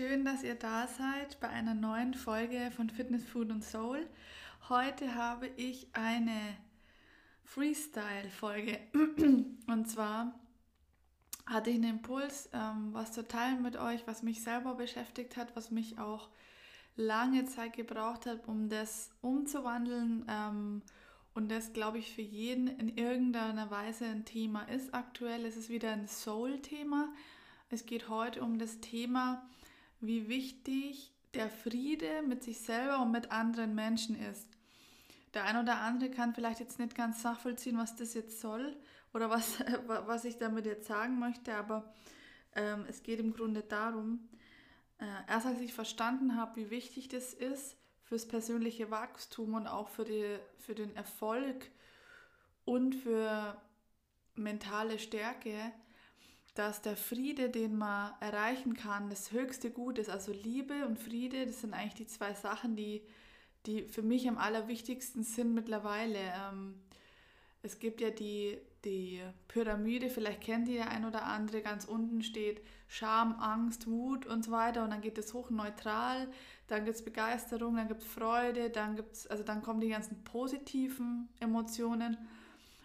schön, 0.00 0.24
dass 0.24 0.42
ihr 0.42 0.54
da 0.54 0.86
seid 0.86 1.38
bei 1.40 1.48
einer 1.50 1.74
neuen 1.74 2.14
Folge 2.14 2.70
von 2.74 2.88
Fitness, 2.88 3.22
Food 3.22 3.50
und 3.50 3.62
Soul. 3.62 4.08
Heute 4.70 5.14
habe 5.14 5.46
ich 5.58 5.88
eine 5.92 6.56
Freestyle-Folge. 7.44 8.78
Und 9.66 9.90
zwar 9.90 10.34
hatte 11.44 11.68
ich 11.68 11.76
einen 11.76 11.98
Impuls, 11.98 12.48
ähm, 12.54 12.94
was 12.94 13.12
zu 13.12 13.28
teilen 13.28 13.60
mit 13.60 13.76
euch, 13.76 14.06
was 14.06 14.22
mich 14.22 14.42
selber 14.42 14.74
beschäftigt 14.74 15.36
hat, 15.36 15.54
was 15.54 15.70
mich 15.70 15.98
auch 15.98 16.30
lange 16.96 17.44
Zeit 17.44 17.74
gebraucht 17.74 18.24
hat, 18.24 18.48
um 18.48 18.70
das 18.70 19.10
umzuwandeln. 19.20 20.24
Ähm, 20.30 20.80
und 21.34 21.50
das, 21.50 21.74
glaube 21.74 21.98
ich, 21.98 22.14
für 22.14 22.22
jeden 22.22 22.68
in 22.68 22.96
irgendeiner 22.96 23.70
Weise 23.70 24.06
ein 24.06 24.24
Thema 24.24 24.62
ist 24.62 24.94
aktuell. 24.94 25.44
Es 25.44 25.58
ist 25.58 25.68
wieder 25.68 25.92
ein 25.92 26.08
Soul-Thema. 26.08 27.12
Es 27.68 27.84
geht 27.84 28.08
heute 28.08 28.42
um 28.42 28.58
das 28.58 28.80
Thema, 28.80 29.46
wie 30.00 30.28
wichtig 30.28 31.12
der 31.34 31.48
Friede 31.48 32.22
mit 32.22 32.42
sich 32.42 32.60
selber 32.60 33.00
und 33.02 33.12
mit 33.12 33.30
anderen 33.30 33.74
Menschen 33.74 34.20
ist. 34.20 34.48
Der 35.34 35.44
ein 35.44 35.56
oder 35.56 35.78
andere 35.78 36.10
kann 36.10 36.34
vielleicht 36.34 36.60
jetzt 36.60 36.78
nicht 36.78 36.94
ganz 36.94 37.22
nachvollziehen, 37.22 37.78
was 37.78 37.94
das 37.94 38.14
jetzt 38.14 38.40
soll 38.40 38.76
oder 39.14 39.30
was, 39.30 39.60
was 39.86 40.24
ich 40.24 40.38
damit 40.38 40.66
jetzt 40.66 40.88
sagen 40.88 41.18
möchte, 41.18 41.54
aber 41.54 41.92
ähm, 42.54 42.84
es 42.88 43.02
geht 43.02 43.20
im 43.20 43.32
Grunde 43.32 43.62
darum, 43.62 44.28
äh, 44.98 45.04
erst 45.28 45.46
als 45.46 45.60
ich 45.60 45.72
verstanden 45.72 46.36
habe, 46.36 46.56
wie 46.56 46.70
wichtig 46.70 47.08
das 47.08 47.32
ist 47.32 47.76
fürs 48.02 48.26
persönliche 48.26 48.90
Wachstum 48.90 49.54
und 49.54 49.68
auch 49.68 49.88
für, 49.88 50.04
die, 50.04 50.38
für 50.58 50.74
den 50.74 50.94
Erfolg 50.96 51.70
und 52.64 52.94
für 52.96 53.56
mentale 54.34 54.98
Stärke, 54.98 55.72
dass 56.54 56.82
der 56.82 56.96
Friede, 56.96 57.48
den 57.48 57.76
man 57.76 58.12
erreichen 58.20 58.74
kann, 58.74 59.10
das 59.10 59.32
höchste 59.32 59.70
Gut 59.70 59.98
ist. 59.98 60.10
Also 60.10 60.32
Liebe 60.32 60.86
und 60.86 60.98
Friede, 60.98 61.46
das 61.46 61.60
sind 61.60 61.74
eigentlich 61.74 61.94
die 61.94 62.06
zwei 62.06 62.34
Sachen, 62.34 62.76
die, 62.76 63.02
die 63.66 63.82
für 63.84 64.02
mich 64.02 64.28
am 64.28 64.38
allerwichtigsten 64.38 65.22
sind 65.22 65.54
mittlerweile. 65.54 66.18
Ähm, 66.18 66.74
es 67.62 67.78
gibt 67.78 68.00
ja 68.00 68.10
die, 68.10 68.58
die 68.84 69.20
Pyramide, 69.48 70.08
vielleicht 70.08 70.40
kennt 70.40 70.68
ihr 70.68 70.78
der 70.78 70.90
ein 70.90 71.04
oder 71.04 71.24
andere, 71.24 71.60
ganz 71.60 71.84
unten 71.84 72.22
steht 72.22 72.62
Scham, 72.88 73.38
Angst, 73.38 73.86
Wut 73.86 74.26
und 74.26 74.44
so 74.44 74.50
weiter 74.50 74.82
und 74.82 74.90
dann 74.90 75.02
geht 75.02 75.18
es 75.18 75.34
hoch 75.34 75.50
neutral, 75.50 76.28
dann 76.66 76.84
gibt 76.84 76.96
es 76.96 77.04
Begeisterung, 77.04 77.76
dann 77.76 77.88
gibt 77.88 78.02
es 78.02 78.08
Freude, 78.08 78.70
dann 78.70 78.96
gibt's, 78.96 79.26
also 79.26 79.44
dann 79.44 79.62
kommen 79.62 79.80
die 79.80 79.90
ganzen 79.90 80.24
positiven 80.24 81.28
Emotionen 81.38 82.16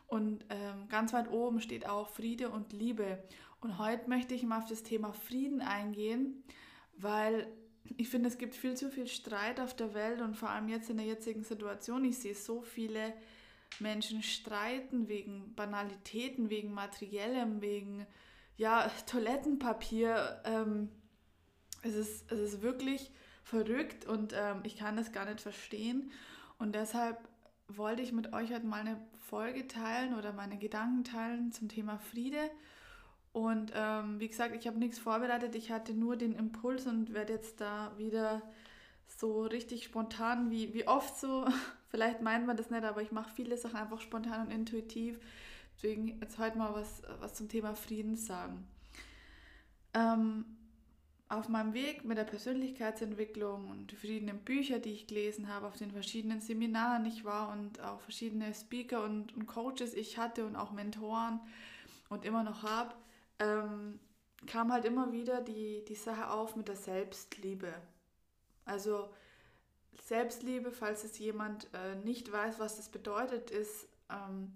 und 0.08 0.45
ähm, 0.49 0.88
ganz 0.89 1.13
weit 1.13 1.31
oben 1.31 1.61
steht 1.61 1.88
auch 1.88 2.09
Friede 2.09 2.49
und 2.49 2.73
Liebe. 2.73 3.23
Und 3.66 3.80
heute 3.80 4.08
möchte 4.08 4.35
ich 4.35 4.44
mal 4.44 4.59
auf 4.59 4.69
das 4.69 4.83
Thema 4.83 5.11
Frieden 5.11 5.59
eingehen, 5.59 6.44
weil 6.97 7.47
ich 7.97 8.09
finde, 8.09 8.30
es 8.30 8.38
gibt 8.38 8.53
viel 8.53 8.75
zu 8.75 8.91
viel 8.91 9.08
Streit 9.08 9.59
auf 9.59 9.75
der 9.75 9.95
Welt 9.95 10.21
und 10.21 10.38
vor 10.38 10.52
allem 10.52 10.69
jetzt 10.69 10.91
in 10.91 10.97
der 10.97 11.05
jetzigen 11.08 11.44
Situation. 11.44 12.05
Ich 12.05 12.19
sehe 12.19 12.36
so 12.36 12.61
viele 12.61 13.11
Menschen 13.80 14.21
streiten 14.21 15.08
wegen 15.08 15.55
Banalitäten, 15.55 16.52
wegen 16.52 16.75
Materiellem, 16.75 17.59
wegen 17.59 18.05
ja, 18.55 18.88
Toilettenpapier. 19.08 20.43
Ähm, 20.45 20.91
es, 21.81 21.95
ist, 21.95 22.31
es 22.31 22.39
ist 22.39 22.61
wirklich 22.61 23.09
verrückt 23.43 24.05
und 24.05 24.31
ähm, 24.38 24.59
ich 24.61 24.77
kann 24.77 24.95
das 24.95 25.11
gar 25.11 25.25
nicht 25.25 25.41
verstehen. 25.41 26.11
Und 26.59 26.75
deshalb 26.75 27.17
wollte 27.67 28.03
ich 28.03 28.13
mit 28.13 28.31
euch 28.31 28.53
heute 28.53 28.67
mal 28.67 28.81
eine 28.81 29.02
Folge 29.27 29.67
teilen 29.67 30.13
oder 30.13 30.33
meine 30.33 30.59
Gedanken 30.59 31.03
teilen 31.03 31.52
zum 31.52 31.67
Thema 31.67 31.97
Friede 31.97 32.52
und 33.36 33.73
ähm, 33.75 34.17
wie 34.22 34.30
gesagt, 34.30 34.55
ich 34.55 34.66
habe 34.66 34.80
nichts 34.80 34.97
vorbereitet. 34.97 35.55
Ich 35.55 35.69
hatte 35.69 35.94
nur 35.94 36.16
den 36.16 36.31
Impuls 36.31 36.88
und 36.88 37.14
werde 37.14 37.33
jetzt 37.33 37.59
da 37.59 37.92
wieder 37.98 38.42
so 39.08 39.42
richtig 39.43 39.83
spontan, 39.83 40.52
wie, 40.52 40.73
wie 40.73 40.87
oft 40.87 41.20
so, 41.20 41.45
vielleicht 41.89 42.21
meint 42.21 42.48
man 42.48 42.55
das 42.55 42.70
nicht, 42.70 42.86
aber 42.86 43.02
ich 43.02 43.11
mache 43.11 43.30
viele 43.36 43.58
Sachen 43.58 43.76
einfach 43.76 43.99
spontan 43.99 44.48
und 44.48 44.54
intuitiv. 44.54 45.20
Deswegen 45.76 46.17
jetzt 46.21 46.37
heute 46.37 46.58
mal 46.58 46.73
was, 46.76 47.02
was 47.20 47.33
zum 47.33 47.49
Thema 47.49 47.76
Frieden 47.76 48.15
sagen. 48.15 48.65
Ähm, 49.93 50.45
auf 51.27 51.49
meinem 51.49 51.73
Weg 51.73 52.05
mit 52.05 52.17
der 52.17 52.23
Persönlichkeitsentwicklung 52.23 53.70
und 53.70 53.92
die 53.92 53.98
verschiedenen 53.98 54.39
Bücher, 54.39 54.80
die 54.80 54.92
ich 54.92 55.08
gelesen 55.08 55.49
habe, 55.49 55.67
auf 55.67 55.76
den 55.76 55.92
verschiedenen 55.92 56.39
Seminaren 56.39 57.05
ich 57.05 57.26
war 57.26 57.52
und 57.52 57.82
auch 57.82 57.99
verschiedene 57.99 58.54
Speaker 58.54 59.04
und, 59.04 59.36
und 59.36 59.45
Coaches 59.45 59.93
ich 59.93 60.17
hatte 60.17 60.45
und 60.45 60.55
auch 60.55 60.71
Mentoren 60.71 61.42
und 62.08 62.23
immer 62.23 62.43
noch 62.43 62.64
habe, 62.64 62.95
ähm, 63.39 63.99
kam 64.47 64.71
halt 64.71 64.85
immer 64.85 65.11
wieder 65.11 65.41
die, 65.41 65.83
die 65.85 65.95
Sache 65.95 66.29
auf 66.29 66.55
mit 66.55 66.67
der 66.67 66.75
Selbstliebe. 66.75 67.73
Also 68.65 69.09
Selbstliebe, 70.03 70.71
falls 70.71 71.03
es 71.03 71.17
jemand 71.17 71.67
äh, 71.73 71.95
nicht 71.95 72.31
weiß, 72.31 72.59
was 72.59 72.77
das 72.77 72.89
bedeutet, 72.89 73.51
ist, 73.51 73.87
ähm, 74.09 74.53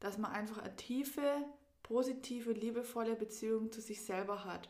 dass 0.00 0.18
man 0.18 0.32
einfach 0.32 0.58
eine 0.58 0.76
tiefe, 0.76 1.44
positive, 1.82 2.52
liebevolle 2.52 3.16
Beziehung 3.16 3.72
zu 3.72 3.80
sich 3.80 4.04
selber 4.04 4.44
hat. 4.44 4.68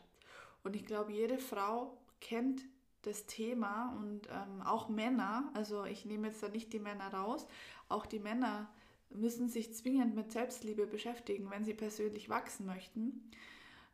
Und 0.63 0.75
ich 0.75 0.85
glaube, 0.85 1.11
jede 1.11 1.37
Frau 1.37 1.97
kennt 2.21 2.63
das 3.03 3.25
Thema 3.25 3.95
und 3.97 4.27
ähm, 4.27 4.61
auch 4.61 4.87
Männer, 4.87 5.51
also 5.53 5.83
ich 5.83 6.05
nehme 6.05 6.27
jetzt 6.27 6.41
da 6.41 6.47
nicht 6.47 6.71
die 6.71 6.79
Männer 6.79 7.13
raus, 7.13 7.45
auch 7.89 8.05
die 8.05 8.19
Männer 8.19 8.69
müssen 9.09 9.49
sich 9.49 9.73
zwingend 9.73 10.15
mit 10.15 10.31
Selbstliebe 10.31 10.87
beschäftigen, 10.87 11.49
wenn 11.49 11.65
sie 11.65 11.73
persönlich 11.73 12.29
wachsen 12.29 12.65
möchten. 12.65 13.29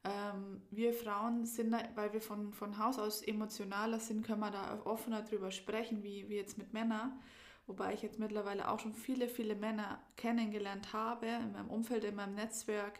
Ähm, 0.03 0.61
wir 0.71 0.93
Frauen 0.93 1.45
sind, 1.45 1.75
weil 1.95 2.13
wir 2.13 2.21
von, 2.21 2.53
von 2.53 2.77
Haus 2.77 2.99
aus 2.99 3.21
emotionaler 3.21 3.99
sind, 3.99 4.25
können 4.25 4.39
wir 4.39 4.51
da 4.51 4.81
offener 4.85 5.23
drüber 5.23 5.51
sprechen, 5.51 6.03
wie, 6.03 6.29
wie 6.29 6.35
jetzt 6.35 6.57
mit 6.57 6.73
Männern. 6.73 7.19
Wobei 7.67 7.93
ich 7.93 8.01
jetzt 8.01 8.17
mittlerweile 8.17 8.69
auch 8.69 8.79
schon 8.79 8.93
viele, 8.93 9.27
viele 9.27 9.55
Männer 9.55 10.01
kennengelernt 10.17 10.93
habe, 10.93 11.27
in 11.27 11.51
meinem 11.51 11.69
Umfeld, 11.69 12.03
in 12.03 12.15
meinem 12.15 12.33
Netzwerk, 12.33 12.99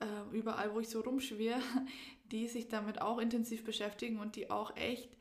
äh, 0.00 0.36
überall, 0.36 0.74
wo 0.74 0.80
ich 0.80 0.88
so 0.88 1.00
rumschwirre, 1.00 1.62
die 2.32 2.48
sich 2.48 2.68
damit 2.68 3.00
auch 3.00 3.18
intensiv 3.18 3.64
beschäftigen 3.64 4.18
und 4.18 4.36
die 4.36 4.50
auch 4.50 4.76
echt 4.76 5.16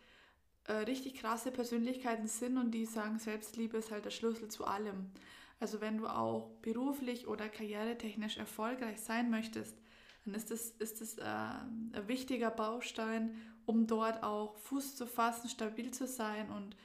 äh, 0.66 0.73
richtig 0.73 1.16
krasse 1.16 1.51
Persönlichkeiten 1.51 2.27
sind 2.27 2.57
und 2.57 2.72
die 2.72 2.85
sagen, 2.85 3.19
Selbstliebe 3.19 3.77
ist 3.77 3.91
halt 3.91 4.05
der 4.05 4.09
Schlüssel 4.09 4.49
zu 4.49 4.66
allem. 4.66 5.11
Also 5.59 5.79
wenn 5.79 5.97
du 5.97 6.07
auch 6.07 6.49
beruflich 6.61 7.27
oder 7.27 7.47
karrieretechnisch 7.47 8.37
erfolgreich 8.37 8.99
sein 8.99 9.29
möchtest, 9.29 9.77
dann 10.25 10.33
ist 10.33 10.51
das, 10.51 10.71
ist 10.71 11.01
das 11.01 11.17
äh, 11.17 11.23
ein 11.23 12.07
wichtiger 12.07 12.49
Baustein, 12.49 13.35
um 13.65 13.87
dort 13.87 14.23
auch 14.23 14.57
Fuß 14.57 14.95
zu 14.95 15.05
fassen, 15.07 15.49
stabil 15.49 15.91
zu 15.91 16.07
sein 16.07 16.49
und 16.49 16.75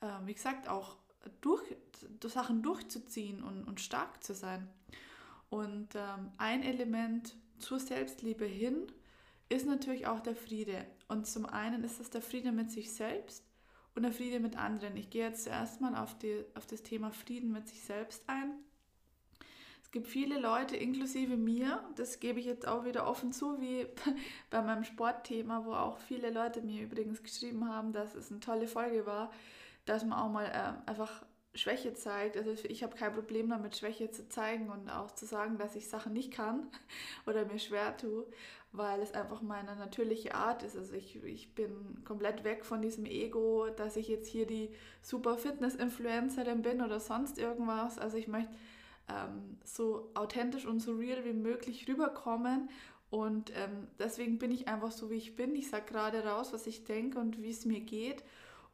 äh, 0.00 0.26
wie 0.26 0.34
gesagt 0.34 0.68
auch 0.68 0.96
durch, 1.40 1.62
Sachen 2.24 2.62
durchzuziehen 2.62 3.42
und, 3.42 3.64
und 3.64 3.80
stark 3.80 4.22
zu 4.22 4.34
sein. 4.34 4.68
Und 5.48 5.94
ähm, 5.94 6.30
ein 6.38 6.62
Element 6.62 7.34
zur 7.58 7.78
Selbstliebe 7.78 8.44
hin 8.44 8.90
ist 9.48 9.66
natürlich 9.66 10.06
auch 10.06 10.20
der 10.20 10.36
Friede. 10.36 10.86
Und 11.08 11.26
zum 11.26 11.44
einen 11.44 11.84
ist 11.84 12.00
es 12.00 12.10
der 12.10 12.22
Friede 12.22 12.52
mit 12.52 12.70
sich 12.70 12.92
selbst 12.92 13.44
und 13.94 14.04
der 14.04 14.12
Friede 14.12 14.40
mit 14.40 14.56
anderen. 14.56 14.96
Ich 14.96 15.10
gehe 15.10 15.26
jetzt 15.26 15.44
zuerst 15.44 15.80
mal 15.80 15.96
auf, 15.96 16.16
die, 16.18 16.44
auf 16.54 16.66
das 16.66 16.82
Thema 16.82 17.10
Frieden 17.10 17.50
mit 17.50 17.68
sich 17.68 17.82
selbst 17.82 18.22
ein. 18.28 18.52
Es 19.90 19.92
gibt 19.92 20.06
viele 20.06 20.38
Leute, 20.38 20.76
inklusive 20.76 21.36
mir, 21.36 21.82
das 21.96 22.20
gebe 22.20 22.38
ich 22.38 22.46
jetzt 22.46 22.68
auch 22.68 22.84
wieder 22.84 23.08
offen 23.08 23.32
zu, 23.32 23.60
wie 23.60 23.88
bei 24.48 24.62
meinem 24.62 24.84
Sportthema, 24.84 25.64
wo 25.64 25.72
auch 25.72 25.98
viele 25.98 26.30
Leute 26.30 26.62
mir 26.62 26.84
übrigens 26.84 27.24
geschrieben 27.24 27.68
haben, 27.68 27.92
dass 27.92 28.14
es 28.14 28.30
eine 28.30 28.38
tolle 28.38 28.68
Folge 28.68 29.04
war, 29.04 29.32
dass 29.86 30.04
man 30.04 30.16
auch 30.16 30.30
mal 30.30 30.46
äh, 30.46 30.88
einfach 30.88 31.24
Schwäche 31.56 31.92
zeigt. 31.92 32.36
Also 32.36 32.52
ich 32.68 32.84
habe 32.84 32.94
kein 32.94 33.12
Problem 33.12 33.48
damit, 33.50 33.76
Schwäche 33.76 34.12
zu 34.12 34.28
zeigen 34.28 34.70
und 34.70 34.88
auch 34.90 35.10
zu 35.10 35.26
sagen, 35.26 35.58
dass 35.58 35.74
ich 35.74 35.88
Sachen 35.88 36.12
nicht 36.12 36.30
kann 36.32 36.68
oder 37.26 37.44
mir 37.44 37.58
schwer 37.58 37.96
tue, 37.96 38.26
weil 38.70 39.00
es 39.00 39.12
einfach 39.12 39.42
meine 39.42 39.74
natürliche 39.74 40.36
Art 40.36 40.62
ist. 40.62 40.76
Also 40.76 40.94
ich, 40.94 41.20
ich 41.24 41.52
bin 41.56 42.04
komplett 42.04 42.44
weg 42.44 42.64
von 42.64 42.80
diesem 42.80 43.06
Ego, 43.06 43.66
dass 43.70 43.96
ich 43.96 44.06
jetzt 44.06 44.28
hier 44.28 44.46
die 44.46 44.72
super 45.02 45.36
Fitness-Influencerin 45.36 46.62
bin 46.62 46.80
oder 46.80 47.00
sonst 47.00 47.38
irgendwas. 47.38 47.98
Also 47.98 48.18
ich 48.18 48.28
möchte 48.28 48.54
ähm, 49.10 49.58
so 49.64 50.10
authentisch 50.14 50.66
und 50.66 50.80
so 50.80 50.94
real 50.94 51.24
wie 51.24 51.32
möglich 51.32 51.88
rüberkommen. 51.88 52.70
Und 53.10 53.50
ähm, 53.56 53.88
deswegen 53.98 54.38
bin 54.38 54.52
ich 54.52 54.68
einfach 54.68 54.92
so, 54.92 55.10
wie 55.10 55.16
ich 55.16 55.34
bin. 55.34 55.54
Ich 55.56 55.68
sage 55.68 55.86
gerade 55.86 56.24
raus, 56.24 56.52
was 56.52 56.66
ich 56.66 56.84
denke 56.84 57.18
und 57.18 57.42
wie 57.42 57.50
es 57.50 57.64
mir 57.64 57.80
geht. 57.80 58.22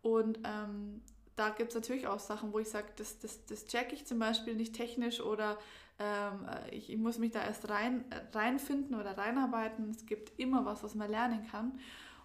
Und 0.02 0.38
ähm, 0.44 1.00
da 1.36 1.50
gibt 1.50 1.70
es 1.70 1.74
natürlich 1.74 2.06
auch 2.06 2.18
Sachen, 2.18 2.52
wo 2.52 2.58
ich 2.58 2.68
sage, 2.68 2.88
das, 2.96 3.18
das, 3.18 3.44
das 3.46 3.66
check 3.66 3.92
ich 3.92 4.06
zum 4.06 4.18
Beispiel 4.18 4.54
nicht 4.54 4.74
technisch 4.74 5.20
oder 5.20 5.58
ähm, 5.98 6.46
ich, 6.70 6.90
ich, 6.90 6.98
muss 6.98 7.18
mich 7.18 7.32
da 7.32 7.42
erst 7.42 7.68
rein, 7.70 8.04
reinfinden 8.32 8.94
oder 8.94 9.16
reinarbeiten. 9.16 9.90
Es 9.90 10.06
gibt 10.06 10.38
immer 10.38 10.64
was, 10.64 10.82
was 10.82 10.94
man 10.94 11.10
lernen 11.10 11.46
kann. 11.50 11.78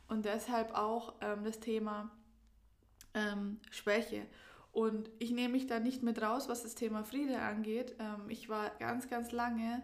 Und 0.07 0.25
deshalb 0.25 0.73
auch 0.73 1.13
ähm, 1.21 1.43
das 1.45 1.59
Thema 1.59 2.11
ähm, 3.13 3.59
Schwäche. 3.69 4.25
Und 4.71 5.09
ich 5.19 5.31
nehme 5.31 5.53
mich 5.53 5.67
da 5.67 5.79
nicht 5.79 6.01
mit 6.01 6.21
raus, 6.21 6.47
was 6.47 6.63
das 6.63 6.75
Thema 6.75 7.03
Friede 7.03 7.39
angeht. 7.39 7.95
Ähm, 7.99 8.29
ich 8.29 8.47
war 8.47 8.69
ganz, 8.79 9.09
ganz 9.09 9.31
lange 9.31 9.81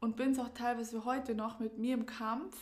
und 0.00 0.16
bin 0.16 0.32
es 0.32 0.38
auch 0.38 0.48
teilweise 0.48 1.04
heute 1.04 1.34
noch 1.34 1.60
mit 1.60 1.78
mir 1.78 1.94
im 1.94 2.06
Kampf, 2.06 2.56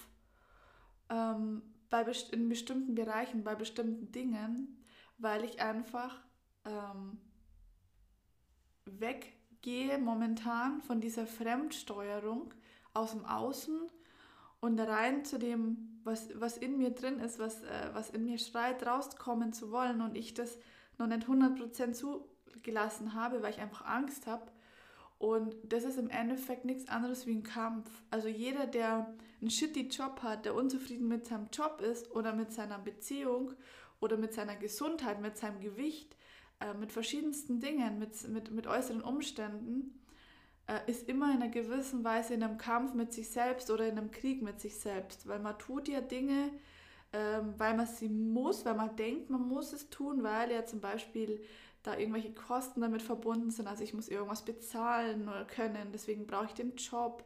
ähm, 1.09 1.63
bei 1.91 2.05
best 2.05 2.33
in 2.33 2.49
bestimmten 2.49 2.95
Bereichen, 2.95 3.45
bei 3.45 3.55
bestimmten 3.55 4.13
Dingen, 4.13 4.77
weil 5.17 5.43
ich 5.45 5.61
einfach 5.63 6.21
ähm, 6.67 7.19
weggehe 8.85 9.99
momentan 9.99 10.83
von 10.83 11.01
dieser 11.01 11.27
Fremdsteuerung 11.27 12.53
aus 12.93 13.13
dem 13.13 13.25
Außen 13.25 13.89
und 14.61 14.79
rein 14.81 15.25
zu 15.25 15.39
dem, 15.39 16.01
was, 16.05 16.29
was 16.39 16.59
in 16.59 16.77
mir 16.77 16.91
drin 16.91 17.21
ist, 17.21 17.39
was, 17.39 17.63
äh, 17.63 17.91
was 17.93 18.11
in 18.11 18.25
mir 18.25 18.39
schreit, 18.39 18.87
rauskommen 18.87 19.53
zu 19.53 19.71
wollen 19.71 20.03
und 20.03 20.17
ich 20.17 20.35
das 20.35 20.59
noch 20.99 21.07
nicht 21.07 21.27
100% 21.27 21.93
zugelassen 21.93 23.15
habe, 23.15 23.43
weil 23.43 23.53
ich 23.53 23.61
einfach 23.61 23.85
Angst 23.85 24.27
habe. 24.27 24.51
Und 25.19 25.57
das 25.65 25.83
ist 25.83 25.99
im 25.99 26.11
Endeffekt 26.11 26.65
nichts 26.65 26.89
anderes 26.89 27.27
wie 27.27 27.35
ein 27.35 27.43
Kampf. 27.43 27.91
Also 28.11 28.29
jeder, 28.29 28.67
der 28.67 29.15
einen 29.41 29.51
shitty 29.51 29.89
Job 29.89 30.23
hat, 30.23 30.45
der 30.45 30.55
unzufrieden 30.55 31.09
mit 31.09 31.27
seinem 31.27 31.49
Job 31.53 31.81
ist 31.81 32.11
oder 32.13 32.35
mit 32.35 32.53
seiner 32.53 32.79
Beziehung 32.79 33.53
oder 34.01 34.17
mit 34.17 34.33
seiner 34.33 34.55
Gesundheit, 34.55 35.21
mit 35.21 35.37
seinem 35.37 35.61
Gewicht, 35.61 36.17
äh, 36.61 36.73
mit 36.75 36.93
verschiedensten 36.93 37.59
Dingen, 37.59 37.99
mit, 37.99 38.29
mit, 38.29 38.53
mit 38.53 38.67
äußeren 38.69 39.01
Umständen, 39.01 40.01
äh, 40.69 40.79
ist 40.87 41.09
immer 41.09 41.33
in 41.35 41.43
einer 41.43 41.51
gewissen 41.51 42.05
Weise 42.05 42.35
in 42.35 42.43
einem 42.43 42.59
Kampf 42.59 42.95
mit 42.95 43.13
sich 43.13 43.31
selbst 43.31 43.71
oder 43.71 43.87
in 43.87 43.99
einem 43.99 44.13
Krieg 44.13 44.43
mit 44.43 44.61
sich 44.61 44.79
selbst, 44.79 45.27
weil 45.27 45.41
man 45.41 45.59
tut 45.59 45.89
ja 45.89 46.01
Dinge, 46.01 46.51
ähm, 47.13 47.55
weil 47.57 47.77
man 47.77 47.87
sie 47.87 48.09
muss, 48.09 48.65
weil 48.65 48.75
man 48.75 48.97
denkt, 48.97 49.31
man 49.31 49.47
muss 49.47 49.73
es 49.73 49.91
tun, 49.91 50.23
weil 50.23 50.51
ja 50.51 50.65
zum 50.65 50.81
Beispiel 50.81 51.43
da 51.83 51.97
irgendwelche 51.97 52.33
Kosten 52.33 52.81
damit 52.81 53.03
verbunden 53.03 53.51
sind, 53.51 53.67
also 53.67 53.85
ich 53.85 53.95
muss 53.95 54.09
irgendwas 54.09 54.45
bezahlen 54.45 55.29
oder 55.29 55.45
können, 55.45 55.93
deswegen 55.93 56.27
brauche 56.27 56.47
ich 56.47 56.55
den 56.55 56.77
Job 56.77 57.25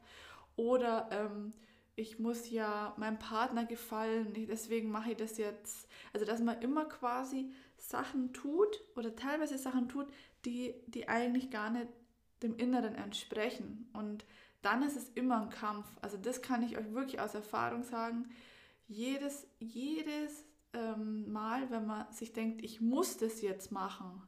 oder 0.57 1.09
ähm, 1.11 1.53
ich 1.97 2.19
muss 2.19 2.51
ja 2.51 2.95
meinem 2.97 3.19
Partner 3.19 3.65
gefallen, 3.65 4.33
deswegen 4.49 4.91
mache 4.91 5.13
ich 5.13 5.17
das 5.17 5.37
jetzt. 5.37 5.89
Also 6.13 6.25
dass 6.25 6.41
man 6.41 6.61
immer 6.63 6.87
quasi 6.87 7.53
Sachen 7.77 8.33
tut 8.33 8.81
oder 8.97 9.15
teilweise 9.15 9.59
Sachen 9.59 9.89
tut, 9.89 10.07
die, 10.45 10.75
die 10.87 11.09
eigentlich 11.09 11.51
gar 11.51 11.71
nicht 11.71 11.89
dem 12.43 12.57
Inneren 12.57 12.95
entsprechen. 12.95 13.89
Und 13.93 14.25
dann 14.63 14.83
ist 14.83 14.97
es 14.97 15.11
immer 15.11 15.43
ein 15.43 15.51
Kampf. 15.51 15.87
Also 16.01 16.17
das 16.17 16.41
kann 16.43 16.63
ich 16.63 16.79
euch 16.79 16.93
wirklich 16.93 17.21
aus 17.21 17.35
Erfahrung 17.35 17.83
sagen. 17.83 18.31
Jedes, 18.93 19.47
jedes 19.59 20.45
ähm, 20.75 21.33
Mal, 21.33 21.71
wenn 21.71 21.87
man 21.87 22.13
sich 22.13 22.35
denkt, 22.35 22.63
ich 22.63 22.83
muss 22.83 23.17
das 23.17 23.41
jetzt 23.41 23.73
machen, 23.73 24.23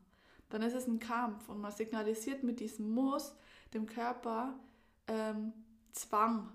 dann 0.48 0.62
ist 0.62 0.74
es 0.74 0.86
ein 0.86 0.98
Kampf 0.98 1.50
und 1.50 1.60
man 1.60 1.70
signalisiert 1.70 2.42
mit 2.42 2.60
diesem 2.60 2.90
Muss 2.94 3.34
dem 3.74 3.84
Körper 3.84 4.58
ähm, 5.06 5.52
Zwang 5.92 6.50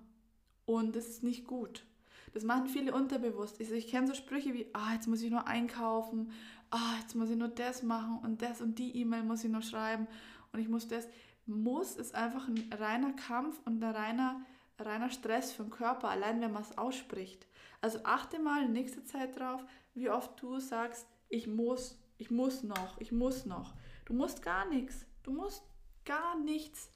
und 0.66 0.96
das 0.96 1.08
ist 1.08 1.24
nicht 1.24 1.46
gut. 1.46 1.86
Das 2.34 2.44
machen 2.44 2.68
viele 2.68 2.96
unterbewusst. 2.96 3.60
Ich, 3.62 3.72
ich 3.72 3.88
kenne 3.88 4.08
so 4.08 4.16
Sprüche 4.16 4.56
wie, 4.56 4.66
ah, 4.74 4.94
jetzt 4.94 5.08
muss 5.08 5.22
ich 5.22 5.30
nur 5.30 5.48
einkaufen, 5.48 6.32
ah, 6.72 6.96
jetzt 7.02 7.16
muss 7.16 7.30
ich 7.30 7.38
nur 7.38 7.50
das 7.50 7.84
machen 7.84 8.20
und 8.24 8.42
das 8.42 8.60
und 8.60 8.80
die 8.80 8.98
E-Mail 8.98 9.22
muss 9.22 9.44
ich 9.44 9.52
nur 9.52 9.62
schreiben 9.62 10.08
und 10.52 10.60
ich 10.60 10.68
muss 10.68 10.88
das 10.88 11.08
muss, 11.46 11.96
ist 11.96 12.16
einfach 12.16 12.48
ein 12.48 12.74
reiner 12.74 13.14
Kampf 13.14 13.60
und 13.66 13.84
ein 13.84 13.96
reiner, 13.96 14.42
reiner 14.80 15.12
Stress 15.12 15.52
für 15.52 15.64
den 15.64 15.70
Körper, 15.70 16.10
allein 16.10 16.42
wenn 16.42 16.54
man 16.54 16.64
es 16.64 16.76
ausspricht. 16.76 17.46
Also 17.82 18.00
achte 18.04 18.40
mal 18.40 18.66
in 18.66 18.74
nächster 18.74 19.06
Zeit 19.06 19.40
drauf, 19.40 19.64
wie 19.94 20.10
oft 20.10 20.42
du 20.42 20.60
sagst, 20.60 21.08
ich 21.30 21.48
muss, 21.48 21.98
ich 22.18 22.32
muss 22.32 22.64
noch, 22.64 23.00
ich 23.00 23.12
muss 23.12 23.46
noch. 23.46 23.74
Du 24.06 24.14
musst 24.14 24.42
gar 24.42 24.68
nichts. 24.68 25.06
Du 25.24 25.32
musst 25.32 25.64
gar 26.06 26.38
nichts. 26.40 26.92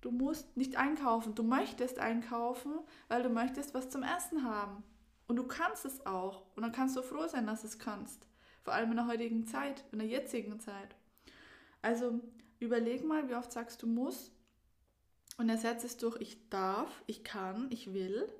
Du 0.00 0.10
musst 0.10 0.56
nicht 0.56 0.76
einkaufen. 0.76 1.34
Du 1.34 1.42
möchtest 1.42 1.98
einkaufen, 1.98 2.72
weil 3.08 3.22
du 3.22 3.28
möchtest 3.28 3.74
was 3.74 3.90
zum 3.90 4.02
Essen 4.02 4.44
haben. 4.44 4.82
Und 5.26 5.36
du 5.36 5.44
kannst 5.44 5.84
es 5.84 6.06
auch. 6.06 6.42
Und 6.56 6.62
dann 6.62 6.72
kannst 6.72 6.96
du 6.96 7.02
froh 7.02 7.26
sein, 7.26 7.46
dass 7.46 7.62
du 7.62 7.68
es 7.68 7.78
kannst. 7.78 8.26
Vor 8.62 8.74
allem 8.74 8.90
in 8.90 8.96
der 8.96 9.06
heutigen 9.06 9.46
Zeit, 9.46 9.84
in 9.92 9.98
der 9.98 10.08
jetzigen 10.08 10.60
Zeit. 10.60 10.94
Also 11.82 12.20
Überleg 12.60 13.04
mal, 13.04 13.26
wie 13.28 13.34
oft 13.34 13.50
sagst 13.50 13.82
du 13.82 13.86
muss 13.86 14.30
und 15.38 15.48
ersetze 15.48 15.86
es 15.86 15.96
durch 15.96 16.20
ich 16.20 16.50
darf, 16.50 17.02
ich 17.06 17.24
kann, 17.24 17.68
ich 17.70 17.94
will. 17.94 18.30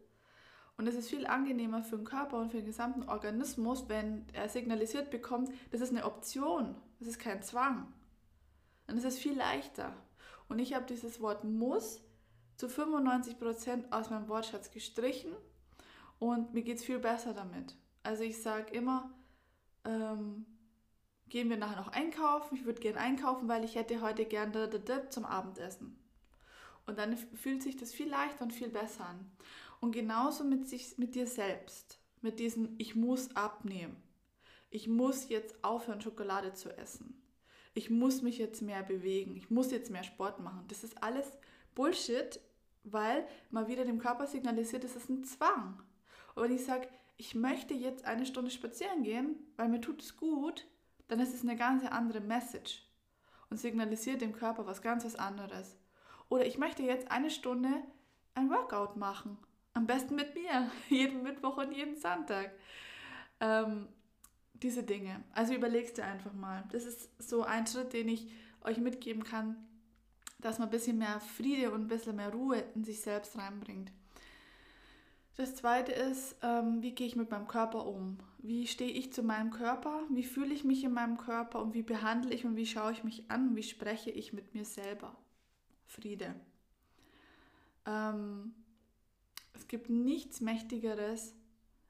Und 0.81 0.87
es 0.87 0.95
ist 0.95 1.11
viel 1.11 1.27
angenehmer 1.27 1.83
für 1.83 1.97
den 1.99 2.07
Körper 2.07 2.39
und 2.39 2.53
für 2.53 2.57
den 2.57 2.65
gesamten 2.65 3.03
Organismus, 3.03 3.91
wenn 3.91 4.25
er 4.33 4.49
signalisiert 4.49 5.11
bekommt, 5.11 5.53
das 5.73 5.83
ist 5.83 5.91
eine 5.91 6.07
Option, 6.07 6.75
das 6.99 7.07
ist 7.07 7.19
kein 7.19 7.43
Zwang. 7.43 7.93
Dann 8.87 8.97
ist 8.97 9.05
es 9.05 9.19
viel 9.19 9.37
leichter. 9.37 9.93
Und 10.49 10.59
ich 10.59 10.73
habe 10.73 10.87
dieses 10.87 11.21
Wort 11.21 11.45
muss 11.45 12.01
zu 12.57 12.67
95% 12.67 13.93
aus 13.93 14.09
meinem 14.09 14.31
Wortschatz 14.31 14.71
gestrichen 14.71 15.33
und 16.19 16.55
mir 16.55 16.63
geht 16.63 16.79
es 16.79 16.85
viel 16.87 16.99
besser 16.99 17.35
damit. 17.35 17.77
Also 18.03 18.23
ich 18.23 18.41
sage 18.41 18.73
immer, 18.73 19.11
ähm, 19.85 20.47
gehen 21.29 21.51
wir 21.51 21.59
nachher 21.59 21.77
noch 21.77 21.93
einkaufen. 21.93 22.57
Ich 22.57 22.65
würde 22.65 22.81
gerne 22.81 23.01
einkaufen, 23.01 23.49
weil 23.49 23.65
ich 23.65 23.75
hätte 23.75 24.01
heute 24.01 24.25
gerne 24.25 24.71
zum 25.11 25.27
Abendessen. 25.27 25.99
Und 26.87 26.97
dann 26.97 27.19
fühlt 27.19 27.63
sich 27.63 27.77
das 27.77 27.93
viel 27.93 28.09
leichter 28.09 28.45
und 28.45 28.55
viel 28.55 28.71
besser 28.71 29.05
an. 29.05 29.31
Und 29.81 29.93
genauso 29.93 30.45
mit, 30.45 30.69
sich, 30.69 30.99
mit 30.99 31.15
dir 31.15 31.27
selbst. 31.27 31.99
Mit 32.21 32.39
diesem, 32.39 32.75
ich 32.79 32.95
muss 32.95 33.35
abnehmen. 33.35 33.97
Ich 34.69 34.87
muss 34.87 35.29
jetzt 35.29 35.65
aufhören, 35.65 36.01
Schokolade 36.01 36.53
zu 36.53 36.77
essen. 36.77 37.21
Ich 37.75 37.91
muss 37.91 38.23
mich 38.23 38.39
jetzt 38.39 38.63
mehr 38.63 38.83
bewegen. 38.83 39.37
Ich 39.37 39.51
muss 39.51 39.71
jetzt 39.71 39.91
mehr 39.91 40.05
Sport 40.05 40.41
machen. 40.41 40.65
Das 40.69 40.85
ist 40.85 41.03
alles 41.03 41.27
Bullshit, 41.75 42.41
weil 42.85 43.27
man 43.51 43.69
wieder 43.69 43.85
dem 43.85 43.99
Körper 43.99 44.27
signalisiert, 44.27 44.85
es 44.85 44.97
ist 44.97 45.09
ein 45.09 45.25
Zwang. 45.25 45.83
Und 46.35 46.45
wenn 46.45 46.55
ich 46.55 46.65
sage, 46.65 46.89
ich 47.17 47.35
möchte 47.35 47.75
jetzt 47.75 48.05
eine 48.05 48.27
Stunde 48.27 48.51
spazieren 48.51 49.03
gehen, 49.03 49.37
weil 49.57 49.69
mir 49.69 49.81
tut 49.81 50.03
es 50.03 50.17
gut, 50.17 50.67
dann 51.09 51.21
ist 51.21 51.35
es 51.35 51.43
eine 51.43 51.57
ganz 51.57 51.85
andere 51.85 52.21
Message 52.21 52.87
und 53.51 53.59
signalisiert 53.59 54.21
dem 54.21 54.33
Körper 54.33 54.67
was 54.67 54.81
ganz 54.81 55.05
was 55.05 55.17
anderes. 55.17 55.77
Oder 56.29 56.47
ich 56.47 56.57
möchte 56.57 56.83
jetzt 56.83 57.11
eine 57.11 57.31
Stunde 57.31 57.83
ein 58.35 58.49
Workout 58.49 58.97
machen. 58.97 59.37
Am 59.73 59.87
besten 59.87 60.15
mit 60.15 60.35
mir, 60.35 60.71
jeden 60.89 61.23
Mittwoch 61.23 61.57
und 61.57 61.73
jeden 61.73 61.97
Sonntag. 61.97 62.51
Ähm, 63.41 63.89
diese 64.55 64.83
Dinge. 64.83 65.23
Also 65.33 65.55
überlegst 65.55 65.99
du 65.99 66.05
einfach 66.05 66.33
mal. 66.33 66.65
Das 66.73 66.85
ist 66.85 67.09
so 67.19 67.45
ein 67.45 67.67
Schritt, 67.67 67.93
den 67.93 68.09
ich 68.09 68.31
euch 68.63 68.79
mitgeben 68.79 69.25
kann, 69.25 69.57
dass 70.39 70.59
man 70.59 70.69
ein 70.69 70.73
bisschen 70.73 70.99
mehr 70.99 71.21
Friede 71.21 71.71
und 71.71 71.83
ein 71.83 71.89
bisschen 71.89 72.17
mehr 72.17 72.31
Ruhe 72.31 72.63
in 72.75 72.85
sich 72.85 73.01
selbst 73.01 73.39
reinbringt. 73.39 73.91
Das 75.37 75.55
zweite 75.55 75.93
ist, 75.93 76.37
ähm, 76.43 76.83
wie 76.83 76.95
gehe 76.95 77.07
ich 77.07 77.17
mit 77.17 77.31
meinem 77.31 77.49
Körper 77.49 77.87
um? 77.87 78.19
Wie 78.39 78.67
stehe 78.67 78.91
ich 78.91 79.13
zu 79.13 79.23
meinem 79.23 79.51
Körper? 79.51 80.03
Wie 80.11 80.25
fühle 80.25 80.53
ich 80.53 80.65
mich 80.65 80.85
in 80.85 80.93
meinem 80.93 81.17
Körper? 81.17 81.63
Und 81.63 81.73
wie 81.73 81.83
behandle 81.83 82.35
ich 82.35 82.45
und 82.45 82.57
wie 82.57 82.67
schaue 82.67 82.93
ich 82.93 83.05
mich 83.05 83.31
an? 83.31 83.57
Wie 83.57 83.63
spreche 83.63 84.11
ich 84.11 84.35
mit 84.35 84.55
mir 84.55 84.67
selber? 84.67 85.17
Friede. 85.87 86.35
Ähm, 87.87 88.55
es 89.61 89.69
gibt 89.69 89.91
nichts 89.91 90.41
Mächtigeres 90.41 91.35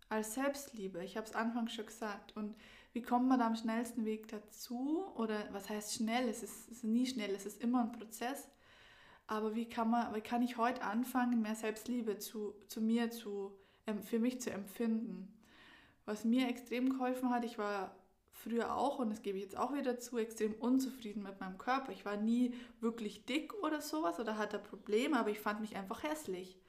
als 0.09 0.35
Selbstliebe. 0.35 1.05
Ich 1.05 1.17
habe 1.17 1.27
es 1.27 1.37
anfangs 1.37 1.73
schon 1.73 1.87
gesagt. 1.87 2.37
Und 2.37 2.57
wie 2.93 3.01
kommt 3.01 3.29
man 3.29 3.39
da 3.39 3.47
am 3.47 3.55
schnellsten 3.55 4.05
Weg 4.05 4.27
dazu? 4.27 5.05
Oder 5.15 5.49
was 5.53 5.71
heißt 5.71 5.95
schnell? 5.95 6.29
Es 6.29 6.43
ist, 6.43 6.69
es 6.69 6.79
ist 6.79 6.85
nie 6.85 7.07
schnell, 7.07 7.31
es 7.31 7.47
ist 7.47 7.63
immer 7.63 7.83
ein 7.83 7.93
Prozess. 7.93 8.49
Aber 9.29 9.55
wie 9.55 9.69
kann, 9.69 9.89
man, 9.89 10.13
wie 10.13 10.21
kann 10.21 10.43
ich 10.43 10.57
heute 10.57 10.83
anfangen, 10.83 11.43
mehr 11.43 11.55
Selbstliebe 11.55 12.19
zu, 12.19 12.55
zu 12.67 12.81
mir 12.81 13.13
zu, 13.13 13.53
für 14.05 14.19
mich 14.19 14.41
zu 14.41 14.51
empfinden? 14.51 15.33
Was 16.07 16.25
mir 16.25 16.49
extrem 16.49 16.91
geholfen 16.91 17.31
hat, 17.31 17.45
ich 17.45 17.57
war 17.57 17.95
früher 18.33 18.75
auch, 18.75 18.99
und 18.99 19.11
das 19.11 19.23
gebe 19.23 19.39
ich 19.39 19.45
jetzt 19.45 19.57
auch 19.57 19.73
wieder 19.73 20.01
zu, 20.01 20.19
extrem 20.19 20.55
unzufrieden 20.55 21.23
mit 21.23 21.39
meinem 21.39 21.57
Körper. 21.57 21.93
Ich 21.93 22.05
war 22.05 22.17
nie 22.17 22.53
wirklich 22.81 23.27
dick 23.27 23.55
oder 23.63 23.81
sowas 23.81 24.19
oder 24.19 24.39
hatte 24.39 24.59
Probleme, 24.59 25.21
aber 25.21 25.31
ich 25.31 25.39
fand 25.39 25.61
mich 25.61 25.77
einfach 25.77 26.03
hässlich. 26.03 26.60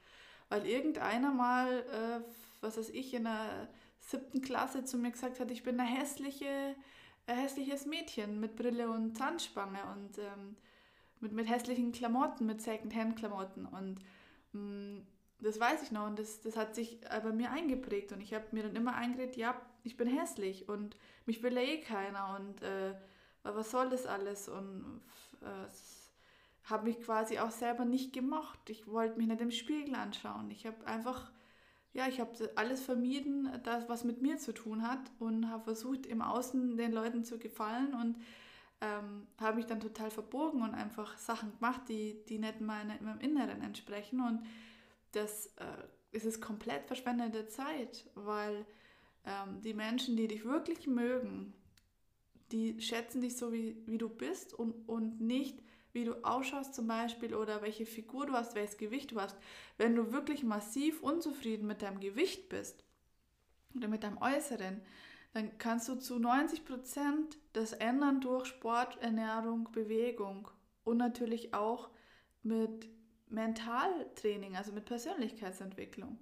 Weil 0.52 0.66
irgendeiner 0.66 1.32
mal, 1.32 1.78
äh, 1.80 2.20
was 2.60 2.76
weiß 2.76 2.90
ich, 2.90 3.14
in 3.14 3.24
der 3.24 3.70
siebten 4.00 4.42
Klasse 4.42 4.84
zu 4.84 4.98
mir 4.98 5.10
gesagt 5.10 5.40
hat, 5.40 5.50
ich 5.50 5.62
bin 5.62 5.80
eine 5.80 5.88
hässliche, 5.88 6.76
ein 7.26 7.38
hässliches 7.38 7.86
Mädchen 7.86 8.38
mit 8.38 8.54
Brille 8.54 8.90
und 8.90 9.16
Zahnspange 9.16 9.78
und 9.94 10.18
ähm, 10.18 10.56
mit, 11.20 11.32
mit 11.32 11.48
hässlichen 11.48 11.92
Klamotten, 11.92 12.44
mit 12.44 12.60
Second-Hand-Klamotten. 12.60 13.64
Und 13.64 14.00
mh, 14.52 14.60
mm, 14.60 15.06
das 15.38 15.58
weiß 15.58 15.84
ich 15.84 15.90
noch 15.90 16.06
und 16.06 16.18
das, 16.18 16.42
das 16.42 16.54
hat 16.58 16.74
sich 16.74 17.00
bei 17.00 17.32
mir 17.32 17.50
eingeprägt. 17.50 18.12
Und 18.12 18.20
ich 18.20 18.34
habe 18.34 18.44
mir 18.52 18.64
dann 18.64 18.76
immer 18.76 18.94
eingeredet, 18.94 19.38
ja, 19.38 19.58
ich 19.84 19.96
bin 19.96 20.06
hässlich 20.06 20.68
und 20.68 20.98
mich 21.24 21.42
will 21.42 21.54
ja 21.54 21.62
eh 21.62 21.80
keiner 21.80 22.38
und 22.38 22.62
äh, 22.62 22.94
was 23.42 23.70
soll 23.70 23.88
das 23.88 24.04
alles? 24.04 24.50
Und 24.50 25.00
äh, 25.40 25.66
habe 26.64 26.84
mich 26.84 27.00
quasi 27.00 27.38
auch 27.38 27.50
selber 27.50 27.84
nicht 27.84 28.12
gemocht. 28.12 28.70
Ich 28.70 28.86
wollte 28.86 29.18
mich 29.18 29.26
nicht 29.26 29.40
im 29.40 29.50
Spiegel 29.50 29.94
anschauen. 29.94 30.50
Ich 30.50 30.66
habe 30.66 30.86
einfach, 30.86 31.30
ja, 31.92 32.08
ich 32.08 32.20
habe 32.20 32.32
alles 32.56 32.82
vermieden, 32.82 33.48
das, 33.64 33.88
was 33.88 34.04
mit 34.04 34.22
mir 34.22 34.38
zu 34.38 34.52
tun 34.52 34.82
hat 34.82 35.00
und 35.18 35.48
habe 35.48 35.64
versucht, 35.64 36.06
im 36.06 36.22
Außen 36.22 36.76
den 36.76 36.92
Leuten 36.92 37.24
zu 37.24 37.38
gefallen 37.38 37.94
und 37.94 38.16
ähm, 38.80 39.26
habe 39.38 39.56
mich 39.56 39.66
dann 39.66 39.80
total 39.80 40.10
verbogen 40.10 40.62
und 40.62 40.74
einfach 40.74 41.18
Sachen 41.18 41.52
gemacht, 41.52 41.82
die, 41.88 42.24
die 42.28 42.38
nicht 42.38 42.60
meine, 42.60 42.98
meinem 43.00 43.20
Inneren 43.20 43.62
entsprechen. 43.62 44.20
Und 44.20 44.42
das 45.12 45.46
äh, 45.56 46.16
ist 46.16 46.26
es 46.26 46.40
komplett 46.40 46.86
verschwendete 46.86 47.46
Zeit, 47.48 48.10
weil 48.14 48.66
Ähm, 49.24 49.60
die 49.62 49.72
Menschen, 49.74 50.16
die 50.16 50.26
dich 50.26 50.44
wirklich 50.44 50.88
mögen, 50.88 51.54
die 52.50 52.80
schätzen 52.80 53.20
dich 53.20 53.36
so, 53.36 53.52
wie, 53.52 53.76
wie 53.86 53.96
du 53.96 54.08
bist 54.08 54.52
und, 54.52 54.74
und 54.88 55.20
nicht, 55.20 55.62
wie 55.92 56.04
du 56.04 56.14
ausschaust 56.24 56.74
zum 56.74 56.86
Beispiel 56.86 57.34
oder 57.34 57.62
welche 57.62 57.86
Figur 57.86 58.26
du 58.26 58.32
hast, 58.32 58.54
welches 58.54 58.78
Gewicht 58.78 59.12
du 59.12 59.20
hast. 59.20 59.36
Wenn 59.76 59.94
du 59.94 60.12
wirklich 60.12 60.42
massiv 60.42 61.02
unzufrieden 61.02 61.66
mit 61.66 61.82
deinem 61.82 62.00
Gewicht 62.00 62.48
bist 62.48 62.84
oder 63.74 63.88
mit 63.88 64.02
deinem 64.02 64.18
Äußeren, 64.18 64.80
dann 65.34 65.56
kannst 65.58 65.88
du 65.88 65.94
zu 65.96 66.18
90 66.18 66.64
Prozent 66.64 67.38
das 67.52 67.72
ändern 67.72 68.20
durch 68.20 68.46
Sport, 68.46 68.98
Ernährung, 69.00 69.68
Bewegung 69.72 70.48
und 70.84 70.98
natürlich 70.98 71.54
auch 71.54 71.90
mit 72.42 72.88
Mentaltraining, 73.28 74.56
also 74.56 74.72
mit 74.72 74.84
Persönlichkeitsentwicklung. 74.84 76.18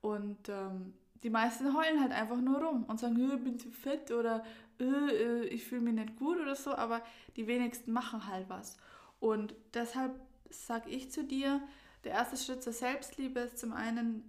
Und 0.00 0.48
ähm, 0.48 0.94
die 1.22 1.30
meisten 1.30 1.76
heulen 1.76 2.00
halt 2.00 2.12
einfach 2.12 2.40
nur 2.40 2.62
rum 2.62 2.84
und 2.84 2.98
sagen, 2.98 3.16
ich 3.32 3.44
bin 3.44 3.58
zu 3.58 3.70
fett 3.70 4.10
oder 4.10 4.44
äh, 4.80 5.44
ich 5.46 5.64
fühle 5.64 5.82
mich 5.82 5.94
nicht 5.94 6.16
gut 6.16 6.40
oder 6.40 6.56
so, 6.56 6.74
aber 6.74 7.02
die 7.36 7.46
wenigsten 7.46 7.92
machen 7.92 8.26
halt 8.26 8.48
was. 8.48 8.78
Und 9.20 9.54
deshalb 9.74 10.18
sage 10.48 10.90
ich 10.90 11.12
zu 11.12 11.22
dir, 11.22 11.62
der 12.04 12.12
erste 12.12 12.36
Schritt 12.36 12.62
zur 12.62 12.72
Selbstliebe 12.72 13.40
ist 13.40 13.58
zum 13.58 13.72
einen, 13.72 14.24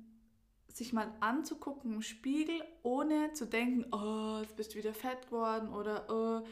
sich 0.67 0.93
mal 0.93 1.12
anzugucken 1.19 1.93
im 1.93 2.01
Spiegel, 2.01 2.62
ohne 2.83 3.33
zu 3.33 3.45
denken, 3.45 3.86
oh, 3.93 4.39
jetzt 4.41 4.55
bist 4.55 4.74
du 4.74 4.77
wieder 4.77 4.93
fett 4.93 5.27
geworden 5.27 5.69
oder 5.74 6.05
oh, 6.10 6.48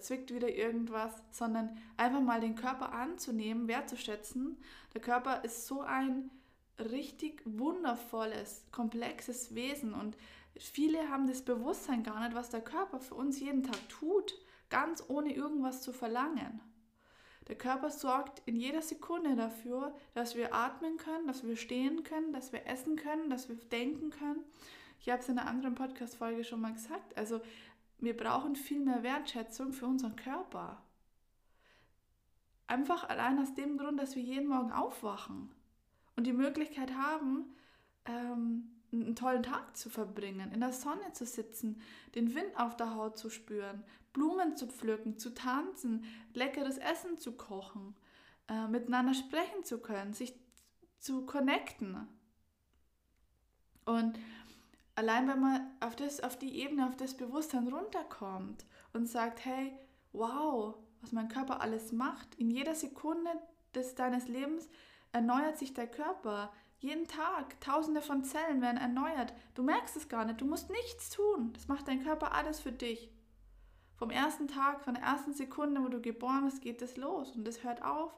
zwickt 0.00 0.32
wieder 0.32 0.48
irgendwas, 0.48 1.12
sondern 1.30 1.76
einfach 1.96 2.20
mal 2.20 2.40
den 2.40 2.54
Körper 2.54 2.92
anzunehmen, 2.92 3.68
wertzuschätzen. 3.68 4.58
Der 4.94 5.00
Körper 5.00 5.44
ist 5.44 5.66
so 5.66 5.80
ein 5.80 6.30
richtig 6.78 7.42
wundervolles, 7.44 8.64
komplexes 8.70 9.54
Wesen 9.54 9.94
und 9.94 10.16
viele 10.56 11.08
haben 11.08 11.26
das 11.26 11.42
Bewusstsein 11.42 12.02
gar 12.02 12.20
nicht, 12.20 12.36
was 12.36 12.50
der 12.50 12.60
Körper 12.60 13.00
für 13.00 13.14
uns 13.14 13.40
jeden 13.40 13.62
Tag 13.62 13.88
tut, 13.88 14.34
ganz 14.68 15.04
ohne 15.08 15.34
irgendwas 15.34 15.82
zu 15.82 15.92
verlangen. 15.92 16.60
Der 17.48 17.56
Körper 17.56 17.90
sorgt 17.90 18.42
in 18.46 18.56
jeder 18.56 18.82
Sekunde 18.82 19.34
dafür, 19.34 19.94
dass 20.14 20.36
wir 20.36 20.54
atmen 20.54 20.96
können, 20.96 21.26
dass 21.26 21.44
wir 21.44 21.56
stehen 21.56 22.04
können, 22.04 22.32
dass 22.32 22.52
wir 22.52 22.66
essen 22.66 22.96
können, 22.96 23.30
dass 23.30 23.48
wir 23.48 23.56
denken 23.56 24.10
können. 24.10 24.44
Ich 25.00 25.08
habe 25.10 25.20
es 25.20 25.28
in 25.28 25.38
einer 25.38 25.48
anderen 25.48 25.74
Podcast-Folge 25.74 26.44
schon 26.44 26.60
mal 26.60 26.72
gesagt. 26.72 27.16
Also, 27.16 27.40
wir 27.98 28.16
brauchen 28.16 28.56
viel 28.56 28.80
mehr 28.80 29.02
Wertschätzung 29.02 29.72
für 29.72 29.86
unseren 29.86 30.16
Körper. 30.16 30.82
Einfach 32.66 33.08
allein 33.08 33.38
aus 33.38 33.54
dem 33.54 33.78
Grund, 33.78 33.98
dass 33.98 34.16
wir 34.16 34.22
jeden 34.22 34.48
Morgen 34.48 34.72
aufwachen 34.72 35.52
und 36.16 36.26
die 36.26 36.32
Möglichkeit 36.32 36.94
haben, 36.94 37.54
ähm, 38.04 38.81
einen 38.92 39.16
tollen 39.16 39.42
Tag 39.42 39.76
zu 39.76 39.90
verbringen, 39.90 40.52
in 40.52 40.60
der 40.60 40.72
Sonne 40.72 41.12
zu 41.12 41.24
sitzen, 41.24 41.80
den 42.14 42.34
Wind 42.34 42.56
auf 42.56 42.76
der 42.76 42.94
Haut 42.94 43.18
zu 43.18 43.30
spüren, 43.30 43.84
Blumen 44.12 44.56
zu 44.56 44.66
pflücken, 44.66 45.18
zu 45.18 45.34
tanzen, 45.34 46.04
leckeres 46.34 46.78
Essen 46.78 47.16
zu 47.16 47.32
kochen, 47.32 47.94
äh, 48.48 48.68
miteinander 48.68 49.14
sprechen 49.14 49.64
zu 49.64 49.78
können, 49.78 50.12
sich 50.12 50.34
zu 50.98 51.24
connecten. 51.24 52.06
Und 53.84 54.18
allein 54.94 55.26
wenn 55.28 55.40
man 55.40 55.70
auf, 55.80 55.96
das, 55.96 56.20
auf 56.20 56.38
die 56.38 56.60
Ebene, 56.60 56.86
auf 56.86 56.96
das 56.96 57.16
Bewusstsein 57.16 57.68
runterkommt 57.68 58.64
und 58.92 59.06
sagt, 59.06 59.44
hey, 59.44 59.72
wow, 60.12 60.74
was 61.00 61.12
mein 61.12 61.28
Körper 61.28 61.60
alles 61.60 61.92
macht, 61.92 62.34
in 62.36 62.50
jeder 62.50 62.74
Sekunde 62.74 63.30
des 63.74 63.94
deines 63.94 64.28
Lebens 64.28 64.68
erneuert 65.12 65.58
sich 65.58 65.74
der 65.74 65.86
Körper. 65.86 66.52
Jeden 66.82 67.06
Tag, 67.06 67.60
tausende 67.60 68.02
von 68.02 68.24
Zellen 68.24 68.60
werden 68.60 68.76
erneuert. 68.76 69.32
Du 69.54 69.62
merkst 69.62 69.96
es 69.96 70.08
gar 70.08 70.24
nicht, 70.24 70.40
du 70.40 70.44
musst 70.44 70.68
nichts 70.68 71.10
tun. 71.10 71.52
Das 71.52 71.68
macht 71.68 71.86
dein 71.86 72.02
Körper 72.02 72.32
alles 72.32 72.58
für 72.58 72.72
dich. 72.72 73.08
Vom 73.94 74.10
ersten 74.10 74.48
Tag, 74.48 74.82
von 74.82 74.94
der 74.94 75.04
ersten 75.04 75.32
Sekunde, 75.32 75.80
wo 75.80 75.86
du 75.86 76.00
geboren 76.00 76.44
bist, 76.44 76.60
geht 76.60 76.82
es 76.82 76.96
los 76.96 77.36
und 77.36 77.46
es 77.46 77.62
hört 77.62 77.84
auf 77.84 78.12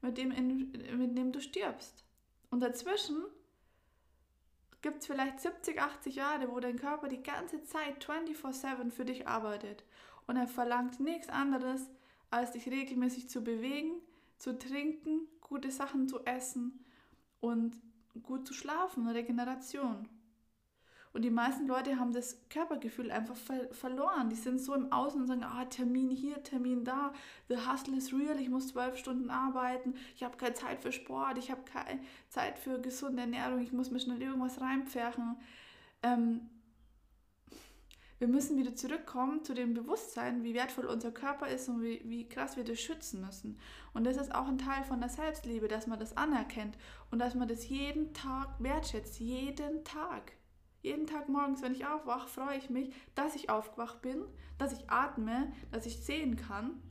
mit 0.00 0.18
dem, 0.18 0.30
mit 0.30 1.16
dem 1.16 1.30
du 1.30 1.40
stirbst. 1.40 2.04
Und 2.50 2.58
dazwischen 2.58 3.22
gibt 4.82 4.98
es 4.98 5.06
vielleicht 5.06 5.38
70, 5.38 5.80
80 5.80 6.16
Jahre, 6.16 6.50
wo 6.50 6.58
dein 6.58 6.76
Körper 6.76 7.06
die 7.06 7.22
ganze 7.22 7.62
Zeit 7.62 8.02
24/7 8.02 8.90
für 8.90 9.04
dich 9.04 9.28
arbeitet. 9.28 9.84
Und 10.26 10.36
er 10.36 10.48
verlangt 10.48 10.98
nichts 10.98 11.28
anderes, 11.28 11.88
als 12.32 12.50
dich 12.50 12.66
regelmäßig 12.66 13.28
zu 13.28 13.44
bewegen, 13.44 13.92
zu 14.38 14.58
trinken, 14.58 15.28
gute 15.40 15.70
Sachen 15.70 16.08
zu 16.08 16.24
essen 16.24 16.84
und 17.40 17.80
gut 18.22 18.46
zu 18.46 18.54
schlafen, 18.54 19.06
Regeneration. 19.08 20.08
Und 21.12 21.22
die 21.22 21.30
meisten 21.30 21.66
Leute 21.66 21.98
haben 21.98 22.12
das 22.12 22.48
Körpergefühl 22.50 23.10
einfach 23.10 23.36
ver 23.36 23.68
verloren. 23.72 24.28
Die 24.28 24.36
sind 24.36 24.60
so 24.60 24.74
im 24.74 24.92
Außen 24.92 25.20
und 25.20 25.26
sagen, 25.26 25.42
ah, 25.42 25.64
Termin 25.64 26.10
hier, 26.10 26.42
Termin 26.42 26.84
da, 26.84 27.12
the 27.48 27.56
hustle 27.56 27.96
is 27.96 28.12
real, 28.12 28.38
ich 28.38 28.50
muss 28.50 28.68
zwölf 28.68 28.96
Stunden 28.96 29.30
arbeiten, 29.30 29.94
ich 30.14 30.22
habe 30.22 30.36
keine 30.36 30.54
Zeit 30.54 30.80
für 30.82 30.92
Sport, 30.92 31.38
ich 31.38 31.50
habe 31.50 31.62
keine 31.62 32.00
Zeit 32.28 32.58
für 32.58 32.80
gesunde 32.80 33.22
Ernährung, 33.22 33.60
ich 33.60 33.72
muss 33.72 33.90
mir 33.90 34.00
schnell 34.00 34.20
irgendwas 34.20 34.60
reinpferchen. 34.60 35.36
Ähm, 36.02 36.42
wir 38.18 38.26
müssen 38.26 38.58
wieder 38.58 38.74
zurückkommen 38.74 39.44
zu 39.44 39.54
dem 39.54 39.74
Bewusstsein, 39.74 40.42
wie 40.42 40.54
wertvoll 40.54 40.86
unser 40.86 41.12
Körper 41.12 41.46
ist 41.46 41.68
und 41.68 41.82
wie, 41.82 42.02
wie 42.04 42.28
krass 42.28 42.56
wir 42.56 42.64
das 42.64 42.80
schützen 42.80 43.20
müssen. 43.20 43.58
Und 43.94 44.04
das 44.04 44.16
ist 44.16 44.34
auch 44.34 44.48
ein 44.48 44.58
Teil 44.58 44.82
von 44.84 45.00
der 45.00 45.08
Selbstliebe, 45.08 45.68
dass 45.68 45.86
man 45.86 46.00
das 46.00 46.16
anerkennt 46.16 46.76
und 47.10 47.20
dass 47.20 47.36
man 47.36 47.46
das 47.46 47.68
jeden 47.68 48.12
Tag 48.14 48.48
wertschätzt, 48.58 49.20
jeden 49.20 49.84
Tag. 49.84 50.32
Jeden 50.82 51.06
Tag 51.06 51.28
morgens, 51.28 51.62
wenn 51.62 51.74
ich 51.74 51.86
aufwache, 51.86 52.28
freue 52.28 52.58
ich 52.58 52.70
mich, 52.70 52.92
dass 53.14 53.36
ich 53.36 53.50
aufgewacht 53.50 54.02
bin, 54.02 54.24
dass 54.58 54.72
ich 54.72 54.90
atme, 54.90 55.52
dass 55.70 55.86
ich 55.86 55.98
sehen 55.98 56.36
kann 56.36 56.82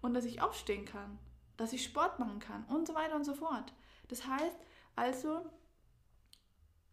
und 0.00 0.14
dass 0.14 0.24
ich 0.24 0.42
aufstehen 0.42 0.84
kann, 0.84 1.18
dass 1.56 1.72
ich 1.72 1.84
Sport 1.84 2.18
machen 2.18 2.38
kann 2.38 2.64
und 2.64 2.86
so 2.86 2.94
weiter 2.94 3.16
und 3.16 3.24
so 3.24 3.34
fort. 3.34 3.72
Das 4.08 4.26
heißt 4.26 4.58
also, 4.96 5.44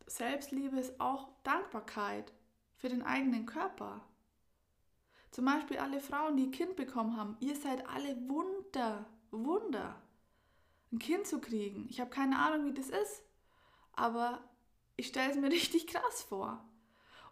Selbstliebe 0.07 0.79
ist 0.79 0.99
auch 0.99 1.29
Dankbarkeit 1.43 2.31
für 2.85 2.89
den 2.89 3.01
eigenen 3.01 3.47
Körper. 3.47 3.99
Zum 5.31 5.43
Beispiel 5.45 5.79
alle 5.79 5.99
Frauen, 5.99 6.37
die 6.37 6.43
ein 6.43 6.51
Kind 6.51 6.75
bekommen 6.75 7.17
haben, 7.17 7.35
ihr 7.39 7.55
seid 7.55 7.89
alle 7.89 8.15
Wunder, 8.29 9.07
Wunder. 9.31 9.99
Ein 10.91 10.99
Kind 10.99 11.25
zu 11.25 11.41
kriegen. 11.41 11.87
Ich 11.89 11.99
habe 11.99 12.11
keine 12.11 12.37
Ahnung, 12.37 12.67
wie 12.67 12.75
das 12.75 12.89
ist, 12.89 13.23
aber 13.93 14.39
ich 14.97 15.07
stelle 15.07 15.31
es 15.31 15.35
mir 15.35 15.49
richtig 15.51 15.87
krass 15.87 16.21
vor. 16.21 16.63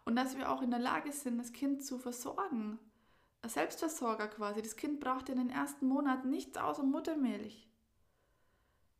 Und 0.04 0.16
dass 0.16 0.36
wir 0.36 0.50
auch 0.50 0.60
in 0.60 0.72
der 0.72 0.80
Lage 0.80 1.12
sind, 1.12 1.38
das 1.38 1.52
Kind 1.52 1.84
zu 1.84 1.98
versorgen. 1.98 2.80
Ein 3.42 3.48
Selbstversorger 3.48 4.26
quasi. 4.26 4.60
Das 4.60 4.74
Kind 4.74 4.98
braucht 4.98 5.28
in 5.28 5.38
den 5.38 5.50
ersten 5.50 5.86
Monaten 5.86 6.30
nichts 6.30 6.58
außer 6.58 6.82
Muttermilch. 6.82 7.68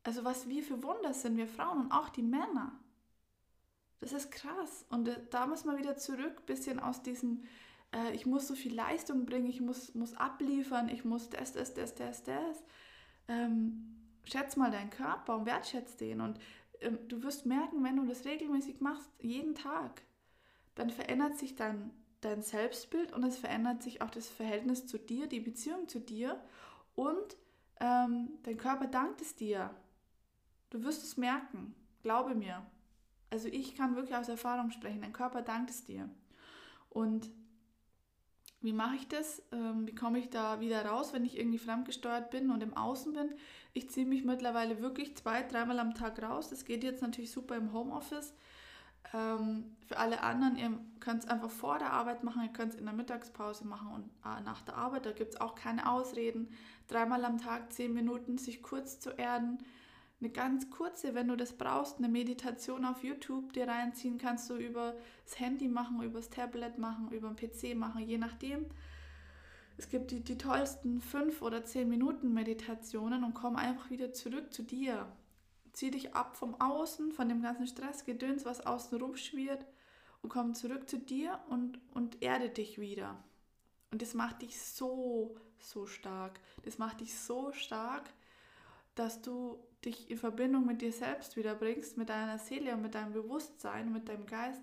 Also 0.04 0.22
was 0.22 0.48
wir 0.48 0.62
für 0.62 0.84
Wunder 0.84 1.14
sind, 1.14 1.36
wir 1.36 1.48
Frauen 1.48 1.80
und 1.80 1.90
auch 1.90 2.10
die 2.10 2.22
Männer. 2.22 2.78
Das 4.04 4.12
ist 4.12 4.30
krass. 4.30 4.84
Und 4.90 5.08
äh, 5.08 5.18
da 5.30 5.46
muss 5.46 5.64
man 5.64 5.78
wieder 5.78 5.96
zurück, 5.96 6.44
bisschen 6.44 6.78
aus 6.78 7.02
diesem, 7.02 7.42
äh, 7.94 8.14
ich 8.14 8.26
muss 8.26 8.46
so 8.46 8.54
viel 8.54 8.74
Leistung 8.74 9.24
bringen, 9.24 9.48
ich 9.48 9.62
muss, 9.62 9.94
muss 9.94 10.14
abliefern, 10.14 10.90
ich 10.90 11.06
muss 11.06 11.30
das, 11.30 11.54
das, 11.54 11.72
das, 11.72 11.94
das, 11.94 12.22
das. 12.22 12.62
Ähm, 13.28 13.96
schätz 14.24 14.56
mal 14.56 14.70
deinen 14.70 14.90
Körper 14.90 15.36
und 15.36 15.46
wertschätz 15.46 15.96
den. 15.96 16.20
Und 16.20 16.38
ähm, 16.82 16.98
du 17.08 17.22
wirst 17.22 17.46
merken, 17.46 17.82
wenn 17.82 17.96
du 17.96 18.04
das 18.04 18.26
regelmäßig 18.26 18.82
machst, 18.82 19.08
jeden 19.22 19.54
Tag, 19.54 20.02
dann 20.74 20.90
verändert 20.90 21.38
sich 21.38 21.56
dein, 21.56 21.90
dein 22.20 22.42
Selbstbild 22.42 23.10
und 23.14 23.24
es 23.24 23.38
verändert 23.38 23.82
sich 23.82 24.02
auch 24.02 24.10
das 24.10 24.28
Verhältnis 24.28 24.86
zu 24.86 24.98
dir, 24.98 25.28
die 25.28 25.40
Beziehung 25.40 25.88
zu 25.88 25.98
dir 25.98 26.38
und 26.94 27.38
ähm, 27.80 28.28
dein 28.42 28.58
Körper 28.58 28.86
dankt 28.86 29.22
es 29.22 29.34
dir. 29.34 29.70
Du 30.68 30.84
wirst 30.84 31.02
es 31.04 31.16
merken, 31.16 31.74
glaube 32.02 32.34
mir. 32.34 32.66
Also 33.34 33.48
ich 33.48 33.74
kann 33.74 33.96
wirklich 33.96 34.14
aus 34.14 34.28
Erfahrung 34.28 34.70
sprechen, 34.70 35.00
dein 35.00 35.12
Körper 35.12 35.42
dankt 35.42 35.68
es 35.68 35.82
dir. 35.82 36.08
Und 36.88 37.28
wie 38.60 38.72
mache 38.72 38.94
ich 38.94 39.08
das? 39.08 39.42
Ähm, 39.50 39.88
wie 39.88 39.94
komme 39.96 40.20
ich 40.20 40.30
da 40.30 40.60
wieder 40.60 40.86
raus, 40.86 41.12
wenn 41.12 41.24
ich 41.24 41.36
irgendwie 41.36 41.58
fremdgesteuert 41.58 42.30
bin 42.30 42.52
und 42.52 42.62
im 42.62 42.76
Außen 42.76 43.12
bin? 43.12 43.34
Ich 43.72 43.90
ziehe 43.90 44.06
mich 44.06 44.24
mittlerweile 44.24 44.80
wirklich 44.80 45.16
zwei, 45.16 45.42
dreimal 45.42 45.80
am 45.80 45.96
Tag 45.96 46.22
raus. 46.22 46.48
Das 46.48 46.64
geht 46.64 46.84
jetzt 46.84 47.02
natürlich 47.02 47.32
super 47.32 47.56
im 47.56 47.72
Homeoffice. 47.72 48.34
Ähm, 49.12 49.74
für 49.88 49.96
alle 49.96 50.22
anderen, 50.22 50.56
ihr 50.56 50.78
könnt 51.00 51.24
es 51.24 51.28
einfach 51.28 51.50
vor 51.50 51.80
der 51.80 51.92
Arbeit 51.92 52.22
machen, 52.22 52.40
ihr 52.44 52.52
könnt 52.52 52.74
es 52.74 52.78
in 52.78 52.84
der 52.84 52.94
Mittagspause 52.94 53.66
machen 53.66 53.88
und 53.88 54.04
äh, 54.24 54.42
nach 54.42 54.62
der 54.62 54.76
Arbeit. 54.76 55.06
Da 55.06 55.10
gibt 55.10 55.34
es 55.34 55.40
auch 55.40 55.56
keine 55.56 55.90
Ausreden. 55.90 56.54
Dreimal 56.86 57.24
am 57.24 57.38
Tag, 57.38 57.72
zehn 57.72 57.94
Minuten, 57.94 58.38
sich 58.38 58.62
kurz 58.62 59.00
zu 59.00 59.10
erden 59.10 59.58
eine 60.20 60.30
ganz 60.30 60.70
kurze, 60.70 61.14
wenn 61.14 61.28
du 61.28 61.36
das 61.36 61.52
brauchst, 61.52 61.98
eine 61.98 62.08
Meditation 62.08 62.84
auf 62.84 63.02
YouTube 63.02 63.52
dir 63.52 63.68
reinziehen, 63.68 64.18
kannst 64.18 64.48
du 64.48 64.56
über 64.56 64.94
das 65.24 65.38
Handy 65.38 65.68
machen, 65.68 66.02
über 66.02 66.18
das 66.18 66.30
Tablet 66.30 66.78
machen, 66.78 67.10
über 67.10 67.28
den 67.32 67.36
PC 67.36 67.76
machen, 67.76 68.02
je 68.02 68.18
nachdem. 68.18 68.66
Es 69.76 69.88
gibt 69.88 70.12
die, 70.12 70.20
die 70.20 70.38
tollsten 70.38 71.00
fünf 71.00 71.42
oder 71.42 71.64
zehn 71.64 71.88
Minuten 71.88 72.32
Meditationen 72.32 73.24
und 73.24 73.34
komm 73.34 73.56
einfach 73.56 73.90
wieder 73.90 74.12
zurück 74.12 74.52
zu 74.52 74.62
dir. 74.62 75.10
Zieh 75.72 75.90
dich 75.90 76.14
ab 76.14 76.36
vom 76.36 76.60
Außen, 76.60 77.12
von 77.12 77.28
dem 77.28 77.42
ganzen 77.42 77.66
Stress, 77.66 78.04
Gedöns, 78.04 78.44
was 78.44 78.64
außen 78.64 78.96
rumschwirrt 79.00 79.66
und 80.22 80.30
komm 80.30 80.54
zurück 80.54 80.88
zu 80.88 80.98
dir 80.98 81.40
und, 81.50 81.80
und 81.92 82.22
erde 82.22 82.48
dich 82.48 82.80
wieder. 82.80 83.22
Und 83.90 84.00
das 84.00 84.14
macht 84.14 84.42
dich 84.42 84.60
so, 84.60 85.36
so 85.58 85.86
stark. 85.86 86.40
Das 86.62 86.78
macht 86.78 87.00
dich 87.00 87.18
so 87.18 87.52
stark, 87.52 88.08
dass 88.94 89.22
du 89.22 89.58
dich 89.84 90.10
in 90.10 90.18
Verbindung 90.18 90.66
mit 90.66 90.82
dir 90.82 90.92
selbst 90.92 91.36
wiederbringst, 91.36 91.96
mit 91.96 92.08
deiner 92.08 92.38
Seele 92.38 92.74
und 92.74 92.82
mit 92.82 92.94
deinem 92.94 93.12
Bewusstsein, 93.12 93.92
mit 93.92 94.08
deinem 94.08 94.26
Geist. 94.26 94.62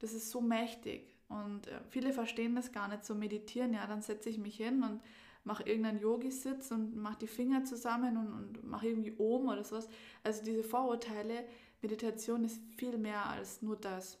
Das 0.00 0.12
ist 0.12 0.30
so 0.30 0.40
mächtig. 0.40 1.14
Und 1.28 1.68
äh, 1.68 1.80
viele 1.88 2.12
verstehen 2.12 2.56
das 2.56 2.72
gar 2.72 2.88
nicht, 2.88 3.04
so 3.04 3.14
meditieren. 3.14 3.72
Ja, 3.72 3.86
dann 3.86 4.02
setze 4.02 4.28
ich 4.28 4.38
mich 4.38 4.56
hin 4.56 4.82
und 4.82 5.00
mache 5.44 5.62
irgendeinen 5.62 6.00
Yogi-Sitz 6.00 6.70
und 6.70 6.96
mache 6.96 7.18
die 7.20 7.26
Finger 7.26 7.64
zusammen 7.64 8.16
und, 8.16 8.32
und 8.32 8.68
mache 8.68 8.88
irgendwie 8.88 9.14
Om 9.18 9.48
oder 9.48 9.64
sowas. 9.64 9.88
Also 10.22 10.44
diese 10.44 10.64
Vorurteile, 10.64 11.44
Meditation 11.82 12.44
ist 12.44 12.60
viel 12.76 12.98
mehr 12.98 13.26
als 13.26 13.62
nur 13.62 13.76
das. 13.76 14.18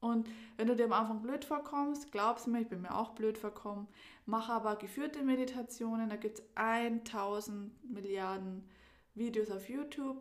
Und 0.00 0.28
wenn 0.56 0.66
du 0.66 0.74
dir 0.74 0.86
am 0.86 0.92
Anfang 0.92 1.22
blöd 1.22 1.44
vorkommst, 1.44 2.10
glaubst 2.10 2.48
mir, 2.48 2.60
ich 2.60 2.68
bin 2.68 2.82
mir 2.82 2.94
auch 2.94 3.10
blöd 3.10 3.38
vorkommen, 3.38 3.86
mach 4.26 4.48
aber 4.48 4.74
geführte 4.76 5.22
Meditationen, 5.22 6.08
da 6.08 6.16
gibt 6.16 6.40
es 6.40 6.44
1000 6.56 7.92
Milliarden 7.92 8.68
Videos 9.14 9.50
auf 9.50 9.68
YouTube 9.68 10.18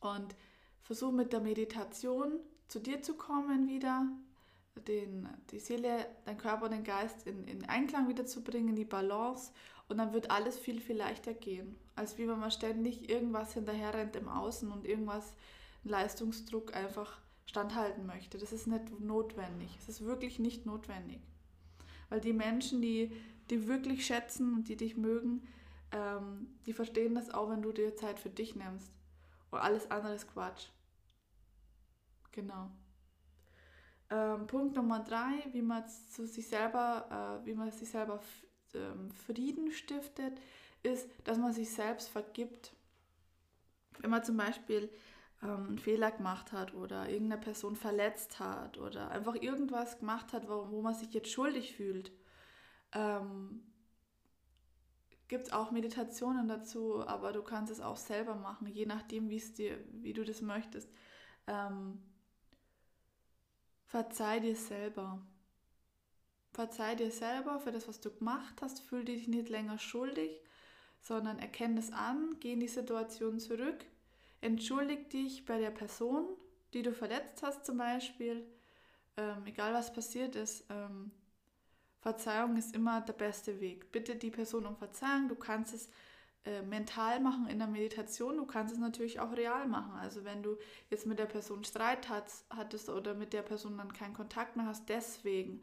und 0.00 0.34
versuch 0.82 1.12
mit 1.12 1.32
der 1.32 1.40
Meditation 1.40 2.40
zu 2.68 2.78
dir 2.80 3.02
zu 3.02 3.14
kommen 3.14 3.68
wieder, 3.68 4.06
den, 4.88 5.28
die 5.50 5.60
Seele, 5.60 6.06
dein 6.24 6.36
Körper 6.38 6.64
und 6.64 6.72
den 6.72 6.84
Geist 6.84 7.26
in, 7.26 7.46
in 7.46 7.64
Einklang 7.64 8.08
wieder 8.08 8.26
zu 8.26 8.42
bringen, 8.42 8.74
die 8.74 8.84
Balance 8.84 9.52
und 9.88 9.98
dann 9.98 10.12
wird 10.12 10.30
alles 10.30 10.58
viel, 10.58 10.80
viel 10.80 10.96
leichter 10.96 11.34
gehen, 11.34 11.76
als 11.94 12.18
wie 12.18 12.26
wenn 12.26 12.40
man 12.40 12.50
ständig 12.50 13.08
irgendwas 13.08 13.54
hinterher 13.54 13.94
rennt 13.94 14.16
im 14.16 14.28
Außen 14.28 14.70
und 14.72 14.84
irgendwas, 14.84 15.34
Leistungsdruck 15.84 16.74
einfach 16.74 17.20
standhalten 17.46 18.06
möchte. 18.06 18.38
Das 18.38 18.52
ist 18.52 18.66
nicht 18.66 19.00
notwendig. 19.00 19.76
Es 19.78 19.88
ist 19.88 20.04
wirklich 20.04 20.38
nicht 20.38 20.64
notwendig. 20.64 21.20
Weil 22.08 22.20
die 22.20 22.32
Menschen, 22.32 22.80
die, 22.80 23.12
die 23.50 23.68
wirklich 23.68 24.06
schätzen 24.06 24.54
und 24.54 24.68
die 24.68 24.76
dich 24.76 24.96
mögen, 24.96 25.46
ähm, 25.94 26.48
die 26.66 26.72
verstehen 26.72 27.14
das 27.14 27.30
auch, 27.30 27.48
wenn 27.50 27.62
du 27.62 27.72
dir 27.72 27.96
Zeit 27.96 28.18
für 28.18 28.30
dich 28.30 28.56
nimmst. 28.56 28.92
Und 29.50 29.60
alles 29.60 29.90
andere 29.90 30.14
ist 30.14 30.30
Quatsch. 30.32 30.68
Genau. 32.32 32.68
Ähm, 34.10 34.46
Punkt 34.48 34.74
Nummer 34.74 35.00
drei, 35.00 35.46
wie 35.52 35.62
man 35.62 35.88
zu 35.88 36.26
sich 36.26 36.48
selber, 36.48 37.40
äh, 37.42 37.46
wie 37.46 37.54
man 37.54 37.70
sich 37.70 37.88
selber 37.88 38.20
ähm, 38.74 39.12
Frieden 39.12 39.70
stiftet, 39.70 40.40
ist, 40.82 41.08
dass 41.22 41.38
man 41.38 41.52
sich 41.52 41.70
selbst 41.70 42.08
vergibt. 42.08 42.74
Wenn 44.00 44.10
man 44.10 44.24
zum 44.24 44.36
Beispiel 44.36 44.90
ähm, 45.42 45.68
einen 45.68 45.78
Fehler 45.78 46.10
gemacht 46.10 46.50
hat 46.50 46.74
oder 46.74 47.08
irgendeine 47.08 47.40
Person 47.40 47.76
verletzt 47.76 48.40
hat 48.40 48.78
oder 48.78 49.12
einfach 49.12 49.36
irgendwas 49.36 50.00
gemacht 50.00 50.32
hat, 50.32 50.48
wo, 50.48 50.66
wo 50.70 50.82
man 50.82 50.94
sich 50.94 51.14
jetzt 51.14 51.30
schuldig 51.30 51.76
fühlt, 51.76 52.10
ähm, 52.92 53.62
gibt 55.28 55.46
es 55.48 55.52
auch 55.52 55.70
Meditationen 55.70 56.48
dazu, 56.48 57.06
aber 57.06 57.32
du 57.32 57.42
kannst 57.42 57.72
es 57.72 57.80
auch 57.80 57.96
selber 57.96 58.34
machen, 58.34 58.66
je 58.66 58.86
nachdem, 58.86 59.28
dir, 59.28 59.78
wie 59.92 60.12
du 60.12 60.24
das 60.24 60.42
möchtest. 60.42 60.88
Ähm, 61.46 62.02
verzeih 63.86 64.40
dir 64.40 64.56
selber. 64.56 65.20
Verzeih 66.52 66.94
dir 66.94 67.10
selber 67.10 67.58
für 67.58 67.72
das, 67.72 67.88
was 67.88 68.00
du 68.00 68.10
gemacht 68.10 68.62
hast. 68.62 68.80
Fühl 68.80 69.04
dich 69.04 69.28
nicht 69.28 69.48
länger 69.48 69.78
schuldig, 69.78 70.40
sondern 71.00 71.38
erkenne 71.38 71.80
es 71.80 71.92
an, 71.92 72.36
geh 72.40 72.52
in 72.52 72.60
die 72.60 72.68
Situation 72.68 73.40
zurück 73.40 73.84
entschuldig 74.44 75.08
dich 75.08 75.46
bei 75.46 75.58
der 75.58 75.70
Person, 75.70 76.28
die 76.74 76.82
du 76.82 76.92
verletzt 76.92 77.42
hast 77.42 77.64
zum 77.64 77.78
Beispiel, 77.78 78.46
ähm, 79.16 79.46
egal 79.46 79.72
was 79.72 79.92
passiert 79.92 80.36
ist. 80.36 80.66
Ähm, 80.68 81.10
Verzeihung 82.04 82.56
ist 82.56 82.74
immer 82.76 83.00
der 83.00 83.14
beste 83.14 83.60
Weg. 83.60 83.90
Bitte 83.90 84.16
die 84.16 84.30
Person 84.30 84.66
um 84.66 84.76
Verzeihung. 84.76 85.28
Du 85.28 85.34
kannst 85.34 85.74
es 85.74 85.88
äh, 86.44 86.62
mental 86.62 87.18
machen 87.18 87.48
in 87.48 87.58
der 87.58 87.66
Meditation. 87.66 88.36
Du 88.36 88.46
kannst 88.46 88.74
es 88.74 88.78
natürlich 88.78 89.20
auch 89.20 89.32
real 89.32 89.66
machen. 89.66 89.94
Also 89.94 90.22
wenn 90.24 90.42
du 90.42 90.58
jetzt 90.90 91.06
mit 91.06 91.18
der 91.18 91.26
Person 91.26 91.64
Streit 91.64 92.08
hast, 92.10 92.44
hattest 92.50 92.90
oder 92.90 93.14
mit 93.14 93.32
der 93.32 93.42
Person 93.42 93.78
dann 93.78 93.92
keinen 93.92 94.14
Kontakt 94.14 94.54
mehr 94.54 94.66
hast, 94.66 94.88
deswegen. 94.88 95.62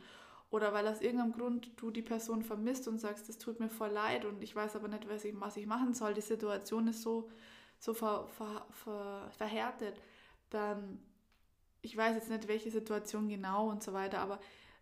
Oder 0.49 0.73
weil 0.73 0.88
aus 0.88 0.99
irgendeinem 1.01 1.34
Grund 1.34 1.71
du 1.77 1.91
die 1.91 2.01
Person 2.01 2.41
vermisst 2.41 2.88
und 2.88 2.99
sagst, 2.99 3.30
es 3.30 3.38
tut 3.38 3.60
mir 3.60 3.69
voll 3.69 3.91
leid 3.91 4.25
und 4.25 4.43
ich 4.43 4.56
weiß 4.56 4.75
aber 4.75 4.88
nicht, 4.89 5.08
was 5.08 5.23
ich, 5.23 5.39
was 5.39 5.56
ich 5.58 5.67
machen 5.67 5.93
soll. 5.93 6.13
Die 6.13 6.21
Situation 6.21 6.88
ist 6.88 7.04
so 7.04 7.30
so 7.82 7.93
ver, 7.95 8.27
ver, 8.27 8.65
ver, 8.69 9.30
verhärtet, 9.32 10.01
dann, 10.51 10.99
ich 11.82 11.97
weiß 11.97 12.15
jetzt 12.15 12.30
nicht, 12.30 12.47
welche 12.47 12.69
Situation 12.71 13.27
genau 13.27 13.69
und 13.69 13.84
so 13.84 13.91
weiter, 13.91 14.19
aber 14.19 14.39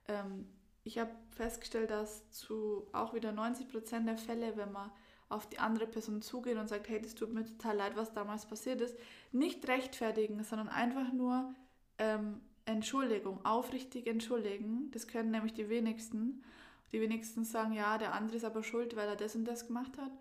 ähm, 0.07 0.47
ich 0.83 0.97
habe 0.97 1.11
festgestellt, 1.31 1.89
dass 1.89 2.29
zu 2.31 2.87
auch 2.91 3.13
wieder 3.13 3.31
90 3.31 3.69
Prozent 3.69 4.07
der 4.07 4.17
Fälle, 4.17 4.55
wenn 4.57 4.71
man 4.71 4.91
auf 5.29 5.47
die 5.47 5.59
andere 5.59 5.85
Person 5.85 6.21
zugeht 6.21 6.57
und 6.57 6.67
sagt, 6.67 6.89
hey, 6.89 7.01
das 7.01 7.13
tut 7.13 7.33
mir 7.33 7.45
total 7.45 7.77
leid, 7.77 7.95
was 7.95 8.13
damals 8.13 8.47
passiert 8.47 8.81
ist, 8.81 8.97
nicht 9.31 9.67
rechtfertigen, 9.67 10.43
sondern 10.43 10.69
einfach 10.69 11.13
nur 11.13 11.53
ähm, 11.99 12.41
Entschuldigung, 12.65 13.45
aufrichtig 13.45 14.07
entschuldigen. 14.07 14.89
Das 14.91 15.07
können 15.07 15.31
nämlich 15.31 15.53
die 15.53 15.69
wenigsten. 15.69 16.43
Die 16.91 16.99
wenigsten 16.99 17.43
sagen, 17.43 17.73
ja, 17.73 17.99
der 17.99 18.13
andere 18.13 18.37
ist 18.37 18.45
aber 18.45 18.63
schuld, 18.63 18.95
weil 18.95 19.07
er 19.07 19.15
das 19.15 19.35
und 19.35 19.45
das 19.45 19.67
gemacht 19.67 19.97
hat 19.97 20.11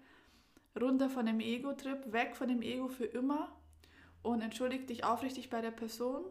runter 0.81 1.11
von 1.11 1.27
dem 1.27 1.40
Ego-Trip, 1.40 2.12
weg 2.12 2.37
von 2.37 2.49
dem 2.49 2.62
Ego 2.62 2.88
für 2.88 3.05
immer 3.05 3.53
und 4.23 4.40
entschuldige 4.40 4.85
dich 4.85 5.05
aufrichtig 5.05 5.51
bei 5.51 5.61
der 5.61 5.71
Person. 5.71 6.25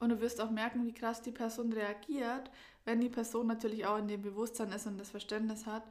Und 0.00 0.08
du 0.08 0.20
wirst 0.20 0.40
auch 0.40 0.50
merken, 0.50 0.86
wie 0.86 0.94
krass 0.94 1.22
die 1.22 1.30
Person 1.30 1.72
reagiert, 1.72 2.50
wenn 2.84 3.00
die 3.00 3.08
Person 3.08 3.46
natürlich 3.46 3.86
auch 3.86 3.98
in 3.98 4.08
dem 4.08 4.22
Bewusstsein 4.22 4.72
ist 4.72 4.86
und 4.86 4.98
das 4.98 5.10
Verständnis 5.10 5.66
hat, 5.66 5.84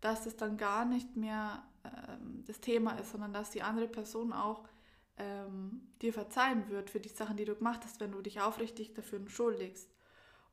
dass 0.00 0.24
das 0.24 0.36
dann 0.36 0.56
gar 0.56 0.84
nicht 0.84 1.16
mehr 1.16 1.62
ähm, 1.84 2.44
das 2.46 2.60
Thema 2.60 2.92
ist, 2.92 3.10
sondern 3.10 3.32
dass 3.32 3.50
die 3.50 3.62
andere 3.62 3.88
Person 3.88 4.32
auch 4.32 4.68
ähm, 5.16 5.88
dir 6.02 6.12
verzeihen 6.12 6.68
wird 6.68 6.90
für 6.90 7.00
die 7.00 7.08
Sachen, 7.08 7.36
die 7.36 7.44
du 7.44 7.56
gemacht 7.56 7.80
hast, 7.82 7.98
wenn 8.00 8.12
du 8.12 8.20
dich 8.20 8.40
aufrichtig 8.40 8.94
dafür 8.94 9.18
entschuldigst. 9.18 9.90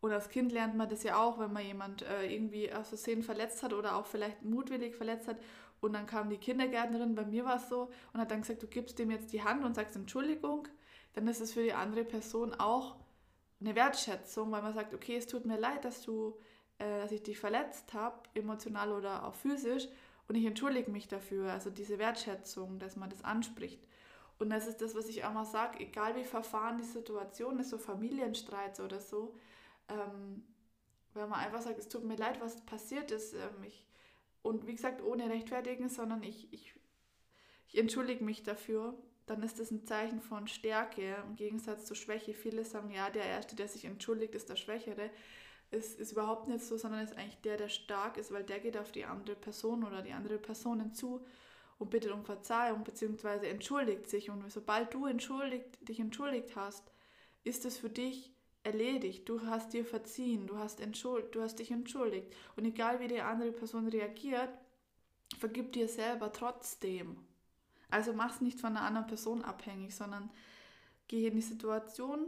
Und 0.01 0.11
als 0.11 0.29
Kind 0.29 0.51
lernt 0.51 0.75
man 0.75 0.89
das 0.89 1.03
ja 1.03 1.17
auch, 1.17 1.37
wenn 1.39 1.53
man 1.53 1.65
jemand 1.65 2.01
äh, 2.03 2.33
irgendwie 2.33 2.73
aus 2.73 2.89
Versehen 2.89 3.23
verletzt 3.23 3.61
hat 3.61 3.73
oder 3.73 3.95
auch 3.95 4.05
vielleicht 4.07 4.43
mutwillig 4.43 4.95
verletzt 4.95 5.27
hat 5.27 5.37
und 5.81 5.93
dann 5.93 6.05
kam 6.05 6.29
die 6.29 6.37
Kindergärtnerin, 6.37 7.15
bei 7.15 7.25
mir 7.25 7.45
war 7.45 7.57
es 7.57 7.69
so, 7.69 7.91
und 8.13 8.19
hat 8.19 8.31
dann 8.31 8.41
gesagt, 8.41 8.63
du 8.63 8.67
gibst 8.67 8.97
dem 8.97 9.11
jetzt 9.11 9.31
die 9.33 9.43
Hand 9.43 9.63
und 9.63 9.75
sagst 9.75 9.95
Entschuldigung, 9.95 10.67
dann 11.15 11.27
ist 11.27 11.41
es 11.41 11.53
für 11.53 11.63
die 11.63 11.73
andere 11.73 12.03
Person 12.03 12.53
auch 12.53 12.95
eine 13.59 13.75
Wertschätzung, 13.75 14.51
weil 14.51 14.61
man 14.61 14.73
sagt, 14.73 14.93
okay, 14.93 15.15
es 15.15 15.27
tut 15.27 15.45
mir 15.45 15.57
leid, 15.57 15.85
dass 15.85 16.01
du, 16.01 16.37
äh, 16.77 17.01
dass 17.01 17.11
ich 17.11 17.23
dich 17.23 17.39
verletzt 17.39 17.93
habe, 17.93 18.17
emotional 18.33 18.91
oder 18.91 19.25
auch 19.25 19.33
physisch, 19.33 19.87
und 20.27 20.35
ich 20.35 20.45
entschuldige 20.45 20.89
mich 20.89 21.07
dafür. 21.07 21.51
Also 21.51 21.69
diese 21.69 21.99
Wertschätzung, 21.99 22.79
dass 22.79 22.95
man 22.95 23.09
das 23.09 23.23
anspricht. 23.23 23.79
Und 24.39 24.49
das 24.49 24.67
ist 24.67 24.81
das, 24.81 24.95
was 24.95 25.07
ich 25.07 25.23
auch 25.23 25.31
mal 25.31 25.45
sage, 25.45 25.79
egal 25.79 26.15
wie 26.15 26.23
verfahren 26.23 26.77
die 26.77 26.83
Situation 26.83 27.59
ist, 27.59 27.69
so 27.69 27.77
Familienstreits 27.77 28.79
oder 28.79 28.99
so, 28.99 29.35
ähm, 29.87 30.43
wenn 31.13 31.29
man 31.29 31.39
einfach 31.39 31.61
sagt, 31.61 31.77
es 31.77 31.87
tut 31.87 32.03
mir 32.03 32.17
leid, 32.17 32.41
was 32.41 32.59
passiert 32.65 33.11
ist, 33.11 33.33
ähm, 33.33 33.63
ich 33.63 33.85
und 34.41 34.67
wie 34.67 34.75
gesagt, 34.75 35.01
ohne 35.01 35.27
rechtfertigen, 35.27 35.89
sondern 35.89 36.21
ich, 36.21 36.53
ich, 36.53 36.75
ich 37.67 37.79
entschuldige 37.79 38.23
mich 38.23 38.43
dafür, 38.43 38.93
dann 39.25 39.41
ist 39.41 39.59
das 39.59 39.71
ein 39.71 39.85
Zeichen 39.85 40.21
von 40.21 40.47
Stärke 40.47 41.15
im 41.27 41.35
Gegensatz 41.35 41.85
zu 41.85 41.95
Schwäche. 41.95 42.33
Viele 42.33 42.63
sagen, 42.63 42.91
ja, 42.91 43.09
der 43.09 43.25
Erste, 43.25 43.55
der 43.55 43.67
sich 43.67 43.85
entschuldigt, 43.85 44.35
ist 44.35 44.49
der 44.49 44.55
Schwächere. 44.55 45.09
Es 45.71 45.95
ist 45.95 46.11
überhaupt 46.11 46.47
nicht 46.47 46.63
so, 46.63 46.77
sondern 46.77 47.03
ist 47.03 47.17
eigentlich 47.17 47.41
der, 47.41 47.57
der 47.57 47.69
stark 47.69 48.17
ist, 48.17 48.31
weil 48.31 48.43
der 48.43 48.59
geht 48.59 48.77
auf 48.77 48.91
die 48.91 49.05
andere 49.05 49.35
Person 49.35 49.83
oder 49.83 50.01
die 50.03 50.13
andere 50.13 50.37
Personen 50.37 50.93
zu 50.93 51.25
und 51.79 51.89
bittet 51.89 52.11
um 52.11 52.23
Verzeihung 52.23 52.83
bzw. 52.83 53.47
entschuldigt 53.47 54.07
sich. 54.07 54.29
Und 54.29 54.49
sobald 54.51 54.93
du 54.93 55.07
entschuldigt, 55.07 55.87
dich 55.87 55.99
entschuldigt 55.99 56.55
hast, 56.55 56.91
ist 57.43 57.65
es 57.65 57.77
für 57.77 57.89
dich 57.89 58.31
erledigt, 58.63 59.29
du 59.29 59.41
hast 59.45 59.73
dir 59.73 59.85
verziehen, 59.85 60.47
du 60.47 60.57
hast, 60.57 60.79
entschuld, 60.81 61.33
du 61.35 61.41
hast 61.41 61.59
dich 61.59 61.71
entschuldigt. 61.71 62.33
Und 62.55 62.65
egal 62.65 62.99
wie 62.99 63.07
die 63.07 63.21
andere 63.21 63.51
Person 63.51 63.87
reagiert, 63.87 64.49
vergib 65.37 65.73
dir 65.73 65.87
selber 65.87 66.31
trotzdem. 66.31 67.17
Also 67.89 68.13
mach 68.13 68.33
es 68.33 68.41
nicht 68.41 68.59
von 68.59 68.75
einer 68.75 68.85
anderen 68.85 69.07
Person 69.07 69.43
abhängig, 69.43 69.95
sondern 69.95 70.29
geh 71.07 71.27
in 71.27 71.35
die 71.35 71.41
Situation, 71.41 72.27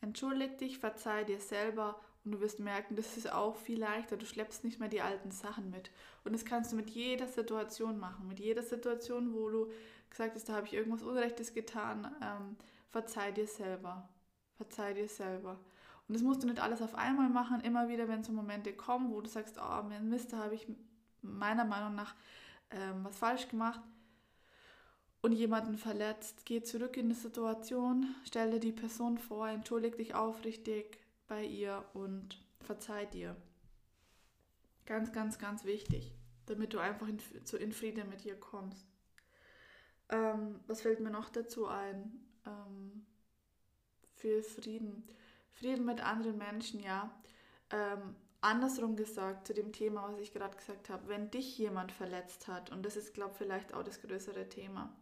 entschuldig 0.00 0.56
dich, 0.58 0.78
verzeih 0.78 1.24
dir 1.24 1.40
selber 1.40 2.00
und 2.26 2.32
du 2.32 2.40
wirst 2.40 2.58
merken, 2.58 2.96
das 2.96 3.16
ist 3.16 3.32
auch 3.32 3.56
viel 3.56 3.78
leichter. 3.78 4.16
Du 4.16 4.26
schleppst 4.26 4.64
nicht 4.64 4.80
mehr 4.80 4.88
die 4.88 5.00
alten 5.00 5.30
Sachen 5.30 5.70
mit. 5.70 5.92
Und 6.24 6.32
das 6.32 6.44
kannst 6.44 6.72
du 6.72 6.76
mit 6.76 6.90
jeder 6.90 7.28
Situation 7.28 8.00
machen. 8.00 8.26
Mit 8.26 8.40
jeder 8.40 8.64
Situation, 8.64 9.32
wo 9.32 9.48
du 9.48 9.70
gesagt 10.10 10.34
hast, 10.34 10.48
da 10.48 10.54
habe 10.54 10.66
ich 10.66 10.74
irgendwas 10.74 11.02
Unrechtes 11.02 11.54
getan, 11.54 12.12
ähm, 12.20 12.56
verzeih 12.90 13.30
dir 13.30 13.46
selber. 13.46 14.08
Verzeih 14.56 14.94
dir 14.94 15.08
selber. 15.08 15.60
Und 16.08 16.14
das 16.14 16.22
musst 16.22 16.42
du 16.42 16.48
nicht 16.48 16.58
alles 16.58 16.82
auf 16.82 16.96
einmal 16.96 17.28
machen, 17.28 17.60
immer 17.60 17.88
wieder, 17.88 18.08
wenn 18.08 18.24
so 18.24 18.32
Momente 18.32 18.72
kommen, 18.72 19.12
wo 19.12 19.20
du 19.20 19.28
sagst, 19.28 19.58
oh 19.60 19.82
Mist, 20.02 20.32
da 20.32 20.38
habe 20.38 20.56
ich 20.56 20.66
meiner 21.22 21.64
Meinung 21.64 21.94
nach 21.94 22.16
ähm, 22.70 23.04
was 23.04 23.18
falsch 23.18 23.48
gemacht. 23.48 23.80
Und 25.26 25.32
jemanden 25.32 25.76
verletzt, 25.76 26.46
geh 26.46 26.62
zurück 26.62 26.96
in 26.96 27.08
die 27.08 27.16
Situation, 27.16 28.14
stell 28.24 28.52
dir 28.52 28.60
die 28.60 28.70
Person 28.70 29.18
vor, 29.18 29.48
entschuldige 29.48 29.96
dich 29.96 30.14
aufrichtig 30.14 31.00
bei 31.26 31.42
ihr 31.44 31.84
und 31.94 32.40
verzeih 32.60 33.06
dir. 33.06 33.34
Ganz, 34.84 35.10
ganz, 35.10 35.40
ganz 35.40 35.64
wichtig, 35.64 36.14
damit 36.46 36.74
du 36.74 36.78
einfach 36.78 37.08
in, 37.08 37.18
zu, 37.44 37.56
in 37.56 37.72
Frieden 37.72 38.08
mit 38.08 38.24
ihr 38.24 38.38
kommst. 38.38 38.86
Ähm, 40.10 40.60
was 40.68 40.82
fällt 40.82 41.00
mir 41.00 41.10
noch 41.10 41.28
dazu 41.28 41.66
ein? 41.66 42.24
Ähm, 42.46 43.04
für 44.14 44.44
Frieden. 44.44 45.08
Frieden 45.50 45.84
mit 45.84 46.00
anderen 46.00 46.38
Menschen, 46.38 46.78
ja. 46.78 47.10
Ähm, 47.70 48.14
andersrum 48.42 48.94
gesagt 48.94 49.48
zu 49.48 49.54
dem 49.54 49.72
Thema, 49.72 50.08
was 50.08 50.20
ich 50.20 50.32
gerade 50.32 50.56
gesagt 50.56 50.88
habe, 50.88 51.08
wenn 51.08 51.32
dich 51.32 51.58
jemand 51.58 51.90
verletzt 51.90 52.46
hat, 52.46 52.70
und 52.70 52.86
das 52.86 52.94
ist, 52.96 53.12
glaube 53.12 53.32
ich, 53.32 53.38
vielleicht 53.38 53.74
auch 53.74 53.82
das 53.82 54.00
größere 54.00 54.48
Thema, 54.48 54.96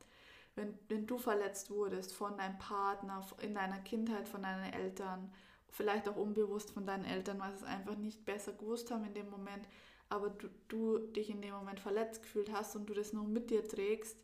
wenn, 0.57 0.79
wenn 0.89 1.07
du 1.07 1.19
verletzt 1.19 1.71
wurdest 1.71 2.13
von 2.13 2.37
deinem 2.37 2.59
Partner, 2.59 3.27
in 3.41 3.55
deiner 3.55 3.79
Kindheit, 3.79 4.29
von 4.29 4.43
deinen 4.43 4.73
Eltern, 4.73 5.33
vielleicht 5.69 6.09
auch 6.09 6.17
unbewusst 6.17 6.71
von 6.71 6.87
deinen 6.87 7.05
Eltern, 7.05 7.41
weil 7.41 7.51
sie 7.51 7.65
es 7.65 7.65
einfach 7.65 7.97
nicht 7.97 8.25
besser 8.25 8.53
gewusst 8.53 8.91
haben 8.91 9.05
in 9.05 9.15
dem 9.15 9.29
Moment, 9.29 9.67
aber 10.09 10.31
du, 10.31 10.49
du 10.69 10.99
dich 10.99 11.31
in 11.31 11.43
dem 11.43 11.55
Moment 11.55 11.81
verletzt 11.81 12.23
gefühlt 12.23 12.53
hast 12.53 12.77
und 12.77 12.87
du 12.87 12.95
das 12.95 13.13
nur 13.13 13.25
mit 13.25 13.51
dir 13.51 13.67
trägst. 13.67 14.17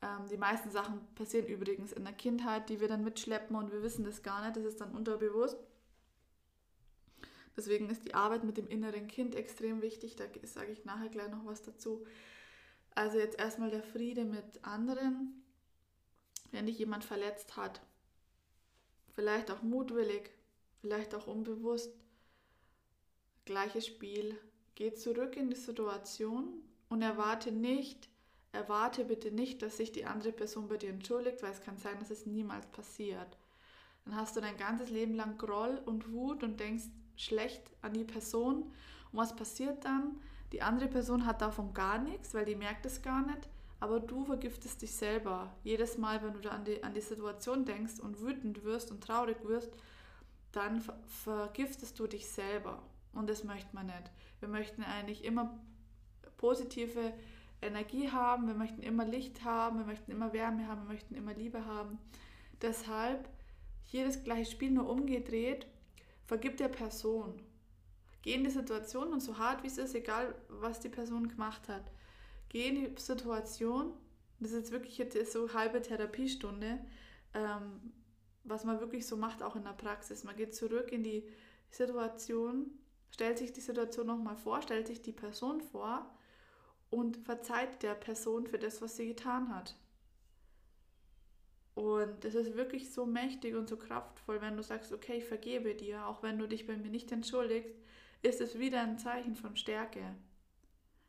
Ähm, 0.00 0.28
die 0.30 0.36
meisten 0.36 0.70
Sachen 0.70 1.00
passieren 1.16 1.46
übrigens 1.46 1.92
in 1.92 2.04
der 2.04 2.12
Kindheit, 2.12 2.68
die 2.68 2.80
wir 2.80 2.86
dann 2.86 3.02
mitschleppen 3.02 3.56
und 3.56 3.72
wir 3.72 3.82
wissen 3.82 4.04
das 4.04 4.22
gar 4.22 4.44
nicht, 4.44 4.56
das 4.56 4.64
ist 4.64 4.80
dann 4.80 4.94
unterbewusst. 4.94 5.58
Deswegen 7.56 7.90
ist 7.90 8.04
die 8.04 8.14
Arbeit 8.14 8.44
mit 8.44 8.56
dem 8.56 8.68
inneren 8.68 9.08
Kind 9.08 9.34
extrem 9.34 9.82
wichtig, 9.82 10.14
da 10.14 10.24
sage 10.44 10.70
ich 10.70 10.84
nachher 10.84 11.08
gleich 11.08 11.28
noch 11.28 11.44
was 11.44 11.62
dazu. 11.62 12.06
Also 12.94 13.18
jetzt 13.18 13.38
erstmal 13.38 13.70
der 13.70 13.82
Friede 13.82 14.24
mit 14.24 14.64
anderen, 14.64 15.37
wenn 16.52 16.66
dich 16.66 16.78
jemand 16.78 17.04
verletzt 17.04 17.56
hat, 17.56 17.80
vielleicht 19.14 19.50
auch 19.50 19.62
mutwillig, 19.62 20.30
vielleicht 20.80 21.14
auch 21.14 21.26
unbewusst, 21.26 21.92
gleiches 23.44 23.86
Spiel, 23.86 24.38
geh 24.74 24.94
zurück 24.94 25.36
in 25.36 25.50
die 25.50 25.56
Situation 25.56 26.62
und 26.88 27.02
erwarte 27.02 27.52
nicht, 27.52 28.08
erwarte 28.52 29.04
bitte 29.04 29.30
nicht, 29.30 29.62
dass 29.62 29.76
sich 29.76 29.92
die 29.92 30.06
andere 30.06 30.32
Person 30.32 30.68
bei 30.68 30.76
dir 30.76 30.90
entschuldigt, 30.90 31.42
weil 31.42 31.52
es 31.52 31.62
kann 31.62 31.78
sein, 31.78 31.98
dass 31.98 32.10
es 32.10 32.26
niemals 32.26 32.66
passiert. 32.66 33.38
Dann 34.04 34.16
hast 34.16 34.36
du 34.36 34.40
dein 34.40 34.56
ganzes 34.56 34.90
Leben 34.90 35.14
lang 35.14 35.36
Groll 35.36 35.82
und 35.84 36.12
Wut 36.12 36.42
und 36.42 36.60
denkst 36.60 36.84
schlecht 37.16 37.62
an 37.82 37.92
die 37.92 38.04
Person. 38.04 38.62
Und 39.12 39.18
was 39.18 39.36
passiert 39.36 39.84
dann? 39.84 40.20
Die 40.52 40.62
andere 40.62 40.88
Person 40.88 41.26
hat 41.26 41.42
davon 41.42 41.74
gar 41.74 41.98
nichts, 41.98 42.32
weil 42.32 42.46
die 42.46 42.56
merkt 42.56 42.86
es 42.86 43.02
gar 43.02 43.26
nicht 43.26 43.48
aber 43.80 44.00
du 44.00 44.24
vergiftest 44.24 44.82
dich 44.82 44.94
selber. 44.94 45.54
Jedes 45.62 45.98
Mal, 45.98 46.22
wenn 46.22 46.32
du 46.32 46.40
da 46.40 46.50
an 46.50 46.64
die, 46.64 46.82
an 46.82 46.94
die 46.94 47.00
Situation 47.00 47.64
denkst 47.64 48.00
und 48.00 48.20
wütend 48.20 48.64
wirst 48.64 48.90
und 48.90 49.02
traurig 49.02 49.36
wirst, 49.44 49.70
dann 50.52 50.80
ver 50.80 50.98
vergiftest 51.06 51.98
du 51.98 52.06
dich 52.06 52.26
selber. 52.26 52.82
Und 53.12 53.28
das 53.28 53.44
möchte 53.44 53.74
man 53.74 53.86
nicht. 53.86 54.10
Wir 54.40 54.48
möchten 54.48 54.82
eigentlich 54.82 55.24
immer 55.24 55.58
positive 56.36 57.12
Energie 57.60 58.10
haben, 58.10 58.46
wir 58.46 58.54
möchten 58.54 58.82
immer 58.82 59.04
Licht 59.04 59.44
haben, 59.44 59.78
wir 59.78 59.86
möchten 59.86 60.10
immer 60.10 60.32
Wärme 60.32 60.66
haben, 60.66 60.82
wir 60.82 60.94
möchten 60.94 61.14
immer 61.14 61.34
Liebe 61.34 61.64
haben. 61.64 61.98
Deshalb 62.62 63.28
hier 63.82 64.06
das 64.06 64.22
gleiche 64.22 64.50
Spiel 64.50 64.70
nur 64.70 64.88
umgedreht, 64.88 65.66
vergib 66.26 66.56
der 66.56 66.68
Person. 66.68 67.40
Geh 68.22 68.34
in 68.34 68.44
die 68.44 68.50
Situation 68.50 69.12
und 69.12 69.20
so 69.20 69.38
hart 69.38 69.62
wie 69.62 69.68
es 69.68 69.78
ist, 69.78 69.94
egal 69.94 70.34
was 70.48 70.80
die 70.80 70.88
Person 70.88 71.28
gemacht 71.28 71.68
hat, 71.68 71.90
geh 72.48 72.68
in 72.68 72.74
die 72.74 73.00
Situation, 73.00 73.92
das 74.40 74.52
ist 74.52 74.56
jetzt 74.58 74.72
wirklich 74.72 74.98
jetzt 74.98 75.32
so 75.32 75.52
halbe 75.52 75.82
Therapiestunde, 75.82 76.78
ähm, 77.34 77.92
was 78.44 78.64
man 78.64 78.80
wirklich 78.80 79.06
so 79.06 79.16
macht, 79.16 79.42
auch 79.42 79.56
in 79.56 79.64
der 79.64 79.72
Praxis. 79.72 80.24
Man 80.24 80.36
geht 80.36 80.54
zurück 80.54 80.92
in 80.92 81.02
die 81.02 81.28
Situation, 81.70 82.70
stellt 83.10 83.38
sich 83.38 83.52
die 83.52 83.60
Situation 83.60 84.06
nochmal 84.06 84.36
vor, 84.36 84.62
stellt 84.62 84.86
sich 84.86 85.02
die 85.02 85.12
Person 85.12 85.60
vor 85.60 86.08
und 86.90 87.16
verzeiht 87.18 87.82
der 87.82 87.94
Person 87.94 88.46
für 88.46 88.58
das, 88.58 88.80
was 88.80 88.96
sie 88.96 89.08
getan 89.08 89.54
hat. 89.54 89.76
Und 91.74 92.24
das 92.24 92.34
ist 92.34 92.56
wirklich 92.56 92.92
so 92.92 93.06
mächtig 93.06 93.54
und 93.54 93.68
so 93.68 93.76
kraftvoll, 93.76 94.40
wenn 94.40 94.56
du 94.56 94.62
sagst, 94.62 94.92
okay, 94.92 95.18
ich 95.18 95.24
vergebe 95.24 95.74
dir, 95.74 96.06
auch 96.06 96.22
wenn 96.22 96.38
du 96.38 96.48
dich 96.48 96.66
bei 96.66 96.76
mir 96.76 96.90
nicht 96.90 97.12
entschuldigst, 97.12 97.72
ist 98.22 98.40
es 98.40 98.58
wieder 98.58 98.82
ein 98.82 98.98
Zeichen 98.98 99.36
von 99.36 99.56
Stärke. 99.56 100.16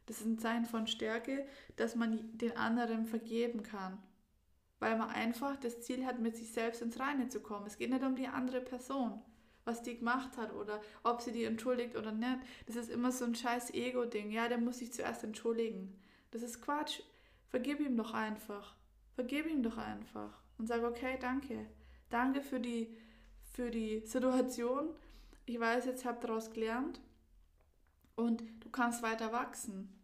Das 0.09 0.21
ist 0.21 0.25
ein 0.25 0.39
Zeichen 0.39 0.65
von 0.65 0.87
Stärke, 0.87 1.45
dass 1.75 1.95
man 1.95 2.35
den 2.35 2.57
anderen 2.57 3.05
vergeben 3.05 3.61
kann. 3.61 3.99
Weil 4.79 4.97
man 4.97 5.11
einfach 5.11 5.55
das 5.55 5.81
Ziel 5.81 6.03
hat, 6.03 6.17
mit 6.17 6.35
sich 6.35 6.51
selbst 6.51 6.81
ins 6.81 6.99
Reine 6.99 7.29
zu 7.29 7.41
kommen. 7.41 7.67
Es 7.67 7.77
geht 7.77 7.91
nicht 7.91 8.03
um 8.03 8.15
die 8.15 8.25
andere 8.25 8.59
Person, 8.59 9.21
was 9.65 9.83
die 9.83 9.99
gemacht 9.99 10.35
hat 10.35 10.51
oder 10.51 10.81
ob 11.03 11.21
sie 11.21 11.31
die 11.31 11.43
entschuldigt 11.43 11.95
oder 11.95 12.11
nicht. 12.11 12.39
Das 12.65 12.75
ist 12.75 12.89
immer 12.89 13.11
so 13.11 13.23
ein 13.23 13.35
scheiß 13.35 13.71
Ego-Ding. 13.75 14.31
Ja, 14.31 14.47
der 14.47 14.57
muss 14.57 14.79
sich 14.79 14.91
zuerst 14.91 15.23
entschuldigen. 15.23 15.95
Das 16.31 16.41
ist 16.41 16.59
Quatsch. 16.59 17.01
Vergib 17.49 17.79
ihm 17.79 17.95
doch 17.95 18.15
einfach. 18.15 18.73
Vergib 19.13 19.45
ihm 19.45 19.61
doch 19.61 19.77
einfach. 19.77 20.41
Und 20.57 20.65
sag, 20.65 20.81
okay, 20.81 21.19
danke. 21.21 21.67
Danke 22.09 22.41
für 22.41 22.59
die, 22.59 22.97
für 23.53 23.69
die 23.69 23.99
Situation. 24.07 24.89
Ich 25.45 25.59
weiß, 25.59 25.85
jetzt 25.85 26.03
habt 26.03 26.23
daraus 26.23 26.49
gelernt. 26.51 26.99
Und 28.15 28.41
du 28.61 28.71
kannst 28.71 29.03
weiter 29.03 29.31
wachsen. 29.31 29.98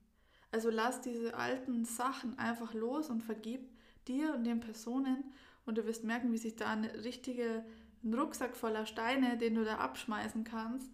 Also 0.55 0.69
lass 0.69 1.01
diese 1.01 1.35
alten 1.35 1.83
Sachen 1.83 2.39
einfach 2.39 2.73
los 2.73 3.09
und 3.09 3.21
vergib 3.21 3.69
dir 4.07 4.33
und 4.33 4.45
den 4.45 4.61
Personen 4.61 5.25
und 5.65 5.77
du 5.77 5.85
wirst 5.85 6.05
merken, 6.05 6.31
wie 6.31 6.37
sich 6.37 6.55
da 6.55 6.67
ein 6.67 6.85
richtiger 6.85 7.65
Rucksack 8.05 8.55
voller 8.55 8.85
Steine, 8.85 9.37
den 9.37 9.55
du 9.55 9.65
da 9.65 9.79
abschmeißen 9.79 10.45
kannst, 10.45 10.89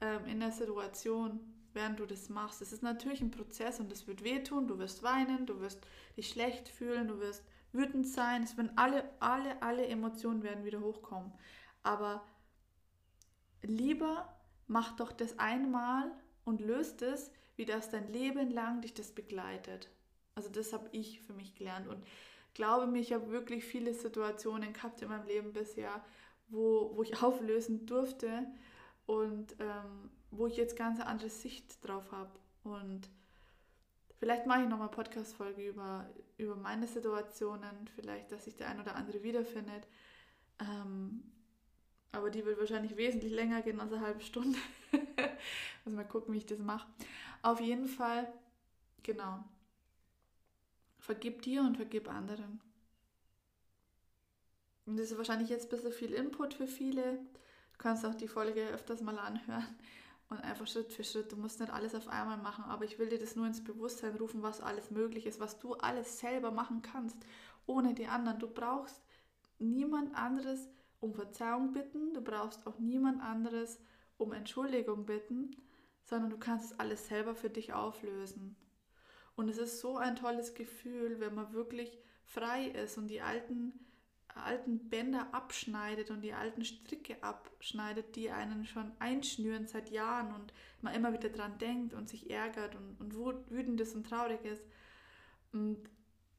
ähm, 0.00 0.26
in 0.26 0.40
der 0.40 0.50
Situation, 0.50 1.38
während 1.72 2.00
du 2.00 2.06
das 2.06 2.30
machst. 2.30 2.60
Es 2.62 2.72
ist 2.72 2.82
natürlich 2.82 3.20
ein 3.20 3.30
Prozess 3.30 3.78
und 3.78 3.92
es 3.92 4.08
wird 4.08 4.24
wehtun, 4.24 4.66
du 4.66 4.80
wirst 4.80 5.04
weinen, 5.04 5.46
du 5.46 5.60
wirst 5.60 5.78
dich 6.16 6.28
schlecht 6.28 6.68
fühlen, 6.68 7.06
du 7.06 7.20
wirst 7.20 7.44
wütend 7.70 8.08
sein, 8.08 8.42
es 8.42 8.56
werden 8.56 8.72
alle, 8.74 9.08
alle, 9.20 9.62
alle 9.62 9.86
Emotionen 9.86 10.42
werden 10.42 10.64
wieder 10.64 10.80
hochkommen. 10.80 11.32
Aber 11.84 12.26
lieber 13.62 14.36
mach 14.66 14.96
doch 14.96 15.12
das 15.12 15.38
einmal 15.38 16.10
und 16.44 16.60
löst 16.60 17.02
es, 17.02 17.30
wie 17.56 17.64
das 17.64 17.90
dein 17.90 18.08
Leben 18.12 18.50
lang 18.50 18.80
dich 18.82 18.94
das 18.94 19.12
begleitet. 19.12 19.90
Also 20.34 20.50
das 20.50 20.72
habe 20.72 20.88
ich 20.92 21.20
für 21.22 21.32
mich 21.32 21.54
gelernt 21.54 21.88
und 21.88 22.04
glaube 22.54 22.86
mir, 22.86 23.00
ich 23.00 23.12
habe 23.12 23.30
wirklich 23.30 23.64
viele 23.64 23.94
Situationen 23.94 24.72
gehabt 24.72 25.02
in 25.02 25.08
meinem 25.08 25.26
Leben 25.26 25.52
bisher, 25.52 26.04
wo, 26.48 26.92
wo 26.94 27.02
ich 27.02 27.22
auflösen 27.22 27.86
durfte 27.86 28.46
und 29.06 29.56
ähm, 29.60 30.10
wo 30.30 30.46
ich 30.46 30.56
jetzt 30.56 30.76
ganz 30.76 31.00
andere 31.00 31.30
Sicht 31.30 31.86
drauf 31.86 32.10
habe. 32.12 32.30
Und 32.64 33.08
vielleicht 34.18 34.46
mache 34.46 34.62
ich 34.62 34.68
nochmal 34.68 34.90
Podcast-Folge 34.90 35.66
über, 35.68 36.08
über 36.36 36.56
meine 36.56 36.86
Situationen, 36.86 37.88
vielleicht, 37.94 38.32
dass 38.32 38.44
sich 38.44 38.56
der 38.56 38.68
ein 38.68 38.80
oder 38.80 38.96
andere 38.96 39.22
wiederfindet. 39.22 39.86
Ähm, 40.60 41.22
aber 42.12 42.30
die 42.30 42.44
wird 42.44 42.58
wahrscheinlich 42.58 42.96
wesentlich 42.96 43.32
länger 43.32 43.62
gehen 43.62 43.78
als 43.78 43.92
eine 43.92 44.00
halbe 44.00 44.20
Stunde. 44.20 44.58
Muss 45.84 45.94
mal 45.94 46.04
gucken, 46.04 46.32
wie 46.32 46.38
ich 46.38 46.46
das 46.46 46.58
mache. 46.58 46.88
Auf 47.46 47.60
jeden 47.60 47.86
Fall, 47.86 48.26
genau. 49.04 49.44
Vergib 50.98 51.42
dir 51.42 51.60
und 51.60 51.76
vergib 51.76 52.10
anderen. 52.10 52.60
Und 54.84 54.96
das 54.96 55.12
ist 55.12 55.16
wahrscheinlich 55.16 55.48
jetzt 55.48 55.66
ein 55.66 55.68
bisschen 55.68 55.92
viel 55.92 56.12
Input 56.12 56.54
für 56.54 56.66
viele. 56.66 57.20
Du 57.70 57.78
kannst 57.78 58.04
auch 58.04 58.16
die 58.16 58.26
Folge 58.26 58.66
öfters 58.70 59.00
mal 59.00 59.16
anhören 59.20 59.64
und 60.28 60.40
einfach 60.40 60.66
Schritt 60.66 60.92
für 60.92 61.04
Schritt. 61.04 61.30
Du 61.30 61.36
musst 61.36 61.60
nicht 61.60 61.72
alles 61.72 61.94
auf 61.94 62.08
einmal 62.08 62.38
machen, 62.38 62.64
aber 62.64 62.84
ich 62.84 62.98
will 62.98 63.10
dir 63.10 63.20
das 63.20 63.36
nur 63.36 63.46
ins 63.46 63.62
Bewusstsein 63.62 64.16
rufen, 64.16 64.42
was 64.42 64.60
alles 64.60 64.90
möglich 64.90 65.24
ist, 65.24 65.38
was 65.38 65.60
du 65.60 65.74
alles 65.74 66.18
selber 66.18 66.50
machen 66.50 66.82
kannst, 66.82 67.16
ohne 67.66 67.94
die 67.94 68.08
anderen. 68.08 68.40
Du 68.40 68.48
brauchst 68.48 69.00
niemand 69.60 70.16
anderes 70.16 70.68
um 70.98 71.14
Verzeihung 71.14 71.72
bitten, 71.72 72.12
du 72.12 72.22
brauchst 72.22 72.66
auch 72.66 72.80
niemand 72.80 73.22
anderes 73.22 73.78
um 74.18 74.32
Entschuldigung 74.32 75.06
bitten, 75.06 75.54
sondern 76.06 76.30
du 76.30 76.38
kannst 76.38 76.72
es 76.72 76.80
alles 76.80 77.08
selber 77.08 77.34
für 77.34 77.50
dich 77.50 77.72
auflösen. 77.74 78.56
Und 79.34 79.48
es 79.50 79.58
ist 79.58 79.80
so 79.80 79.98
ein 79.98 80.16
tolles 80.16 80.54
Gefühl, 80.54 81.20
wenn 81.20 81.34
man 81.34 81.52
wirklich 81.52 81.98
frei 82.24 82.68
ist 82.68 82.96
und 82.96 83.08
die 83.08 83.20
alten, 83.20 83.72
alten 84.28 84.88
Bänder 84.88 85.28
abschneidet 85.32 86.10
und 86.10 86.22
die 86.22 86.32
alten 86.32 86.64
Stricke 86.64 87.22
abschneidet, 87.22 88.16
die 88.16 88.30
einen 88.30 88.64
schon 88.64 88.92
einschnüren 89.00 89.66
seit 89.66 89.90
Jahren 89.90 90.32
und 90.32 90.54
man 90.80 90.94
immer 90.94 91.12
wieder 91.12 91.28
dran 91.28 91.58
denkt 91.58 91.92
und 91.92 92.08
sich 92.08 92.30
ärgert 92.30 92.76
und, 92.76 93.00
und 93.00 93.50
wütend 93.50 93.80
ist 93.80 93.96
und 93.96 94.08
traurig 94.08 94.44
ist. 94.44 94.62
Und 95.52 95.90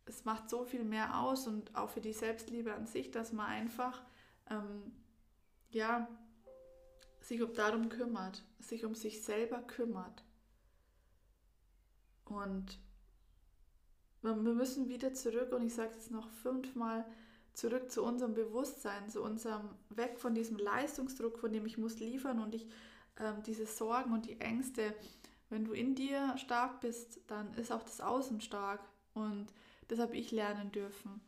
es 0.06 0.24
macht 0.24 0.50
so 0.50 0.64
viel 0.64 0.86
mehr 0.86 1.20
aus 1.20 1.46
und 1.46 1.76
auch 1.76 1.90
für 1.90 2.02
die 2.02 2.14
Selbstliebe 2.14 2.74
an 2.74 2.88
sich, 2.88 3.12
dass 3.12 3.34
man 3.34 3.48
einfach 3.48 4.02
ähm, 4.50 4.94
ja, 5.72 6.08
sich 7.28 7.42
darum 7.54 7.90
kümmert, 7.90 8.44
sich 8.60 8.86
um 8.86 8.96
sich 8.96 9.22
selber 9.22 9.60
kümmert. 9.60 10.24
Und 12.26 12.80
wir 14.22 14.34
müssen 14.36 14.90
wieder 14.90 15.14
zurück 15.14 15.52
und 15.52 15.66
ich 15.66 15.74
sage 15.74 15.94
es 15.98 16.10
noch 16.10 16.30
fünfmal, 16.30 17.06
zurück 17.54 17.92
zu 17.92 18.04
unserem 18.04 18.34
Bewusstsein, 18.34 19.10
zu 19.10 19.22
unserem 19.22 19.70
Weg 19.90 20.20
von 20.20 20.36
diesem 20.36 20.58
Leistungsdruck, 20.58 21.40
von 21.40 21.52
dem 21.52 21.66
ich 21.66 21.78
muss 21.78 22.00
liefern 22.00 22.40
und 22.40 22.54
ich 22.56 22.68
ähm, 23.20 23.42
diese 23.44 23.66
Sorgen 23.66 24.14
und 24.14 24.26
die 24.26 24.40
Ängste. 24.40 24.94
Wenn 25.50 25.66
du 25.66 25.74
in 25.74 25.96
dir 25.96 26.38
stark 26.38 26.82
bist, 26.82 27.20
dann 27.28 27.54
ist 27.56 27.72
auch 27.72 27.84
das 27.84 28.02
Außen 28.02 28.42
stark 28.42 28.82
und 29.14 29.48
das 29.88 30.00
habe 30.00 30.16
ich 30.16 30.32
lernen 30.32 30.72
dürfen. 30.72 31.22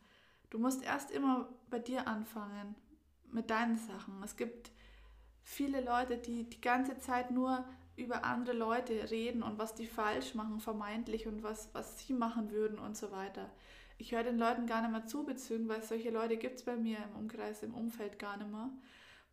Du 0.50 0.58
musst 0.58 0.82
erst 0.82 1.10
immer 1.10 1.48
bei 1.70 1.78
dir 1.78 2.06
anfangen 2.06 2.74
mit 3.32 3.50
deinen 3.50 3.78
Sachen. 3.78 4.22
Es 4.22 4.36
gibt 4.36 4.70
viele 5.50 5.80
Leute, 5.80 6.16
die 6.16 6.44
die 6.44 6.60
ganze 6.60 6.98
Zeit 6.98 7.32
nur 7.32 7.64
über 7.96 8.24
andere 8.24 8.56
Leute 8.56 9.10
reden 9.10 9.42
und 9.42 9.58
was 9.58 9.74
die 9.74 9.86
falsch 9.86 10.34
machen, 10.34 10.60
vermeintlich 10.60 11.26
und 11.26 11.42
was, 11.42 11.74
was 11.74 11.98
sie 11.98 12.12
machen 12.12 12.52
würden 12.52 12.78
und 12.78 12.96
so 12.96 13.10
weiter. 13.10 13.50
Ich 13.98 14.12
höre 14.12 14.22
den 14.22 14.38
Leuten 14.38 14.66
gar 14.66 14.80
nicht 14.80 14.92
mehr 14.92 15.06
zu, 15.06 15.26
weil 15.26 15.82
solche 15.82 16.10
Leute 16.10 16.36
gibt 16.36 16.56
es 16.56 16.64
bei 16.64 16.76
mir 16.76 16.98
im 16.98 17.16
Umkreis, 17.16 17.64
im 17.64 17.74
Umfeld 17.74 18.18
gar 18.18 18.36
nicht 18.36 18.50
mehr, 18.50 18.70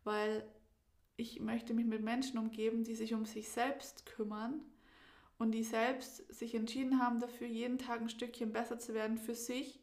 weil 0.02 0.44
ich 1.16 1.40
möchte 1.40 1.72
mich 1.72 1.86
mit 1.86 2.02
Menschen 2.02 2.38
umgeben, 2.38 2.82
die 2.82 2.96
sich 2.96 3.14
um 3.14 3.24
sich 3.24 3.48
selbst 3.48 4.04
kümmern 4.04 4.60
und 5.38 5.52
die 5.52 5.64
selbst 5.64 6.34
sich 6.34 6.54
entschieden 6.54 7.00
haben 7.00 7.20
dafür, 7.20 7.46
jeden 7.46 7.78
Tag 7.78 8.00
ein 8.00 8.08
Stückchen 8.08 8.52
besser 8.52 8.78
zu 8.80 8.92
werden 8.92 9.18
für 9.18 9.36
sich 9.36 9.80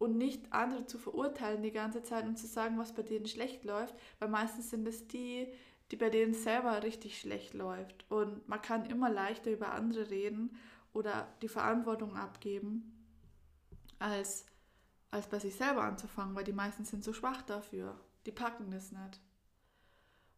und 0.00 0.16
nicht 0.16 0.50
andere 0.50 0.86
zu 0.86 0.98
verurteilen 0.98 1.62
die 1.62 1.72
ganze 1.72 2.02
Zeit 2.02 2.24
und 2.24 2.38
zu 2.38 2.46
sagen, 2.46 2.78
was 2.78 2.94
bei 2.94 3.02
denen 3.02 3.26
schlecht 3.26 3.64
läuft, 3.66 3.94
weil 4.18 4.30
meistens 4.30 4.70
sind 4.70 4.88
es 4.88 5.06
die, 5.06 5.52
die 5.90 5.96
bei 5.96 6.08
denen 6.08 6.32
selber 6.32 6.82
richtig 6.82 7.20
schlecht 7.20 7.52
läuft. 7.52 8.10
Und 8.10 8.48
man 8.48 8.62
kann 8.62 8.86
immer 8.86 9.10
leichter 9.10 9.50
über 9.50 9.72
andere 9.72 10.08
reden 10.08 10.56
oder 10.94 11.28
die 11.42 11.48
Verantwortung 11.48 12.16
abgeben, 12.16 13.06
als, 13.98 14.46
als 15.10 15.26
bei 15.26 15.38
sich 15.38 15.54
selber 15.54 15.82
anzufangen, 15.82 16.34
weil 16.34 16.44
die 16.44 16.54
meisten 16.54 16.86
sind 16.86 17.04
so 17.04 17.12
schwach 17.12 17.42
dafür. 17.42 18.00
Die 18.24 18.32
packen 18.32 18.70
das 18.70 18.92
nicht. 18.92 19.20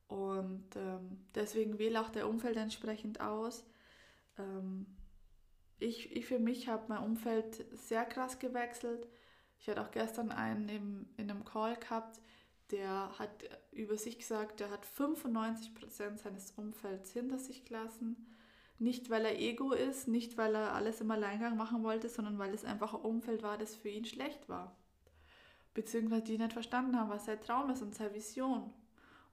Und 0.08 0.74
ähm, 0.74 1.20
deswegen 1.36 1.78
wähle 1.78 2.00
auch 2.00 2.10
der 2.10 2.28
Umfeld 2.28 2.56
entsprechend 2.56 3.20
aus. 3.20 3.64
Ähm, 4.38 4.86
ich, 5.78 6.16
ich 6.16 6.26
für 6.26 6.40
mich 6.40 6.66
habe 6.66 6.86
mein 6.88 7.04
Umfeld 7.04 7.64
sehr 7.78 8.04
krass 8.04 8.40
gewechselt. 8.40 9.06
Ich 9.62 9.68
hatte 9.68 9.80
auch 9.80 9.92
gestern 9.92 10.32
einen 10.32 10.68
im, 10.68 11.06
in 11.16 11.30
einem 11.30 11.44
Call 11.44 11.76
gehabt, 11.76 12.20
der 12.72 13.16
hat 13.16 13.44
über 13.70 13.96
sich 13.96 14.18
gesagt, 14.18 14.58
der 14.58 14.70
hat 14.70 14.84
95% 14.84 16.16
seines 16.16 16.50
Umfelds 16.52 17.12
hinter 17.12 17.38
sich 17.38 17.64
gelassen. 17.64 18.26
Nicht, 18.80 19.08
weil 19.08 19.24
er 19.24 19.38
Ego 19.38 19.72
ist, 19.72 20.08
nicht, 20.08 20.36
weil 20.36 20.56
er 20.56 20.72
alles 20.72 21.00
im 21.00 21.12
Alleingang 21.12 21.56
machen 21.56 21.84
wollte, 21.84 22.08
sondern 22.08 22.40
weil 22.40 22.52
es 22.52 22.64
einfach 22.64 22.92
ein 22.92 23.02
Umfeld 23.02 23.44
war, 23.44 23.56
das 23.56 23.76
für 23.76 23.88
ihn 23.88 24.04
schlecht 24.04 24.48
war. 24.48 24.76
Beziehungsweise 25.74 26.24
die 26.24 26.38
nicht 26.38 26.54
verstanden 26.54 26.98
haben, 26.98 27.10
was 27.10 27.26
sein 27.26 27.40
Traum 27.40 27.70
ist 27.70 27.82
und 27.82 27.94
seine 27.94 28.14
Vision. 28.14 28.72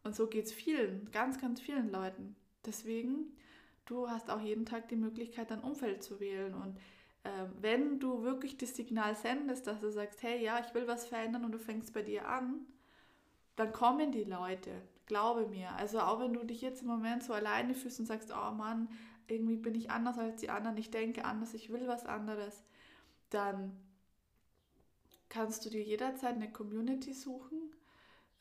Und 0.03 0.15
so 0.15 0.27
geht 0.27 0.45
es 0.45 0.53
vielen, 0.53 1.09
ganz, 1.09 1.41
ganz 1.41 1.59
vielen 1.59 1.91
Leuten. 1.91 2.35
Deswegen, 2.67 3.35
du 3.87 4.07
hast 4.07 4.29
auch 4.29 4.41
jeden 4.41 4.67
Tag 4.67 4.89
die 4.89 4.95
Möglichkeit, 4.95 5.49
dein 5.49 5.61
Umfeld 5.63 6.03
zu 6.03 6.19
wählen. 6.19 6.53
Und 6.53 6.77
wenn 7.61 7.99
du 7.99 8.23
wirklich 8.23 8.57
das 8.57 8.75
Signal 8.75 9.15
sendest, 9.15 9.67
dass 9.67 9.81
du 9.81 9.91
sagst, 9.91 10.23
hey, 10.23 10.43
ja, 10.43 10.59
ich 10.65 10.73
will 10.73 10.87
was 10.87 11.05
verändern 11.05 11.45
und 11.45 11.51
du 11.51 11.59
fängst 11.59 11.93
bei 11.93 12.01
dir 12.01 12.27
an, 12.27 12.65
dann 13.55 13.73
kommen 13.73 14.11
die 14.11 14.23
Leute, 14.23 14.71
glaube 15.05 15.47
mir. 15.47 15.71
Also 15.75 15.99
auch 15.99 16.19
wenn 16.21 16.33
du 16.33 16.45
dich 16.45 16.61
jetzt 16.61 16.81
im 16.81 16.87
Moment 16.87 17.23
so 17.23 17.33
alleine 17.33 17.73
fühlst 17.73 17.99
und 17.99 18.05
sagst, 18.05 18.31
oh 18.31 18.51
Mann, 18.51 18.87
irgendwie 19.27 19.57
bin 19.57 19.75
ich 19.75 19.91
anders 19.91 20.17
als 20.17 20.39
die 20.39 20.49
anderen, 20.49 20.77
ich 20.77 20.91
denke 20.91 21.25
anders, 21.25 21.53
ich 21.53 21.71
will 21.71 21.87
was 21.87 22.05
anderes, 22.05 22.63
dann 23.29 23.77
kannst 25.27 25.65
du 25.65 25.69
dir 25.69 25.83
jederzeit 25.83 26.35
eine 26.35 26.51
Community 26.51 27.13
suchen. 27.13 27.59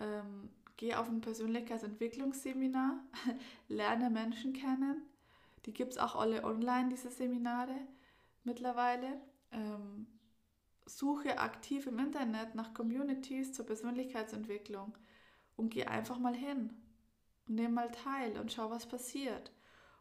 Ähm, 0.00 0.50
geh 0.76 0.94
auf 0.94 1.08
ein 1.08 1.20
Persönlichkeitsentwicklungsseminar, 1.20 3.00
lerne 3.68 4.08
Menschen 4.08 4.52
kennen. 4.52 5.02
Die 5.66 5.74
gibt 5.74 5.92
es 5.92 5.98
auch 5.98 6.14
alle 6.14 6.44
online, 6.44 6.88
diese 6.88 7.10
Seminare 7.10 7.74
mittlerweile. 8.48 9.20
Ähm, 9.52 10.06
suche 10.86 11.38
aktiv 11.38 11.86
im 11.86 11.98
Internet 11.98 12.54
nach 12.54 12.74
Communities 12.74 13.52
zur 13.52 13.66
Persönlichkeitsentwicklung 13.66 14.96
und 15.56 15.70
geh 15.70 15.84
einfach 15.84 16.18
mal 16.18 16.34
hin 16.34 16.70
und 17.46 17.54
nimm 17.54 17.74
mal 17.74 17.90
teil 17.90 18.38
und 18.38 18.52
schau, 18.52 18.70
was 18.70 18.86
passiert. 18.86 19.52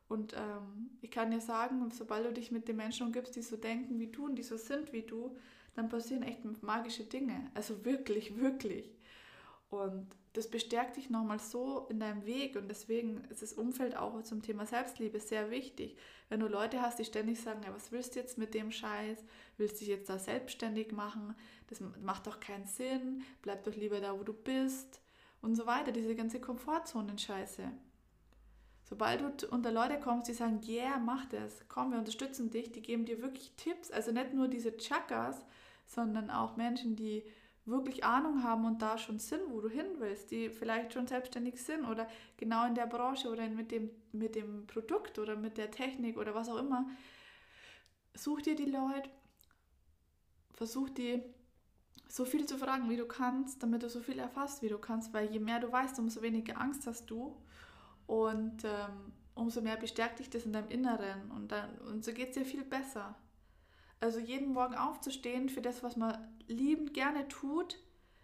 Und 0.08 0.34
ähm, 0.34 0.98
ich 1.02 1.12
kann 1.12 1.32
dir 1.32 1.42
sagen, 1.42 1.92
sobald 1.92 2.26
du 2.26 2.34
dich 2.34 2.52
mit 2.52 2.68
den 2.68 2.78
Menschen 2.78 3.06
umgibst, 3.06 3.36
die 3.36 3.42
so 3.42 3.58
denken 3.58 4.00
wie 4.00 4.08
du 4.08 4.26
und 4.26 4.36
die 4.36 4.44
so 4.44 4.56
sind 4.58 4.94
wie 4.94 5.02
du, 5.02 5.38
dann 5.76 5.90
passieren 5.90 6.24
echt 6.24 6.44
magische 6.64 7.04
Dinge. 7.04 7.52
Also 7.54 7.84
wirklich, 7.84 8.38
wirklich. 8.38 8.97
Und 9.70 10.08
das 10.34 10.50
bestärkt 10.50 10.98
dich 10.98 11.10
nochmal 11.10 11.40
so 11.40 11.88
in 11.90 12.00
deinem 12.00 12.26
Weg 12.26 12.56
und 12.56 12.70
deswegen 12.70 13.24
ist 13.30 13.42
das 13.42 13.54
Umfeld 13.54 13.98
auch 13.98 14.22
zum 14.22 14.42
Thema 14.42 14.66
Selbstliebe 14.66 15.20
sehr 15.20 15.50
wichtig. 15.50 15.98
Wenn 16.30 16.40
du 16.40 16.48
Leute 16.48 16.82
hast, 16.82 17.00
die 17.00 17.06
ständig 17.06 17.42
sagen, 17.42 17.62
ja, 17.66 17.74
was 17.74 17.92
willst 17.92 18.16
du 18.16 18.20
jetzt 18.20 18.38
mit 18.38 18.54
dem 18.54 18.72
Scheiß? 18.72 19.18
Willst 19.58 19.76
du 19.76 19.80
dich 19.80 19.88
jetzt 19.90 20.10
da 20.10 20.20
selbstständig 20.20 20.92
machen? 20.92 21.36
Das 21.68 21.82
macht 22.02 22.28
doch 22.28 22.40
keinen 22.40 22.66
Sinn. 22.66 23.24
Bleib 23.42 23.64
doch 23.64 23.76
lieber 23.76 24.00
da, 24.00 24.18
wo 24.18 24.24
du 24.24 24.34
bist 24.34 25.02
und 25.42 25.56
so 25.56 25.66
weiter. 25.66 25.92
Diese 25.92 26.16
ganze 26.16 26.40
Komfortzonen-Scheiße. 26.40 27.72
Sobald 28.90 29.42
du 29.42 29.48
unter 29.50 29.72
Leute 29.72 30.00
kommst, 30.00 30.30
die 30.30 30.34
sagen, 30.34 30.62
yeah, 30.66 30.98
mach 30.98 31.26
das, 31.26 31.68
komm, 31.68 31.92
wir 31.92 31.98
unterstützen 32.00 32.52
dich, 32.52 32.72
die 32.72 32.82
geben 32.82 33.04
dir 33.04 33.22
wirklich 33.22 33.52
Tipps, 33.58 33.92
also 33.92 34.14
nicht 34.14 34.34
nur 34.34 34.48
diese 34.48 34.78
Chakas, 34.78 35.46
sondern 35.86 36.30
auch 36.30 36.56
Menschen, 36.56 36.96
die 36.96 37.24
wirklich 37.68 38.04
Ahnung 38.04 38.44
haben 38.44 38.66
und 38.66 38.82
da 38.82 38.98
schon 38.98 39.20
sind, 39.20 39.42
wo 39.50 39.62
du 39.62 39.70
hin 39.70 39.86
willst, 40.00 40.32
die 40.32 40.50
vielleicht 40.50 40.94
schon 40.94 41.08
selbstständig 41.08 41.62
sind 41.62 41.86
oder 41.86 42.08
genau 42.38 42.66
in 42.66 42.76
der 42.76 42.88
Branche 42.88 43.30
oder 43.30 43.48
mit 43.50 43.72
dem, 43.72 43.90
mit 44.12 44.36
dem 44.36 44.66
Produkt 44.68 45.20
oder 45.20 45.36
mit 45.36 45.58
der 45.58 45.70
Technik 45.70 46.18
oder 46.18 46.34
was 46.34 46.50
auch 46.50 46.58
immer. 46.58 46.90
Such 48.16 48.42
dir 48.42 48.56
die 48.56 48.66
Leute, 48.66 49.10
versuch 50.54 50.90
die 50.90 51.22
so 52.08 52.26
viel 52.26 52.46
zu 52.46 52.58
fragen, 52.58 52.90
wie 52.90 52.98
du 52.98 53.06
kannst, 53.06 53.62
damit 53.62 53.84
du 53.84 53.90
so 53.90 54.00
viel 54.00 54.18
erfasst, 54.18 54.62
wie 54.62 54.70
du 54.70 54.78
kannst, 54.78 55.14
weil 55.14 55.30
je 55.30 55.40
mehr 55.40 55.60
du 55.60 55.72
weißt, 55.72 56.00
umso 56.00 56.22
weniger 56.22 56.60
Angst 56.60 56.88
hast 56.88 57.10
du 57.10 57.36
und 58.08 58.64
ähm, 58.64 59.14
umso 59.36 59.62
mehr 59.62 59.76
bestärkt 59.76 60.20
dich 60.20 60.30
das 60.30 60.46
in 60.46 60.54
deinem 60.54 60.70
Inneren 60.70 61.32
und, 61.32 61.52
dann, 61.52 61.78
und 61.80 62.06
so 62.06 62.14
geht 62.14 62.30
es 62.30 62.36
dir 62.36 62.46
viel 62.46 62.64
besser. 62.64 63.16
Also 64.00 64.20
jeden 64.20 64.54
Morgen 64.54 64.76
aufzustehen 64.76 65.50
für 65.50 65.62
das, 65.62 65.84
was 65.84 65.96
man 65.96 66.18
liebend 66.48 66.94
gerne 66.94 67.28
tut, 67.28 67.80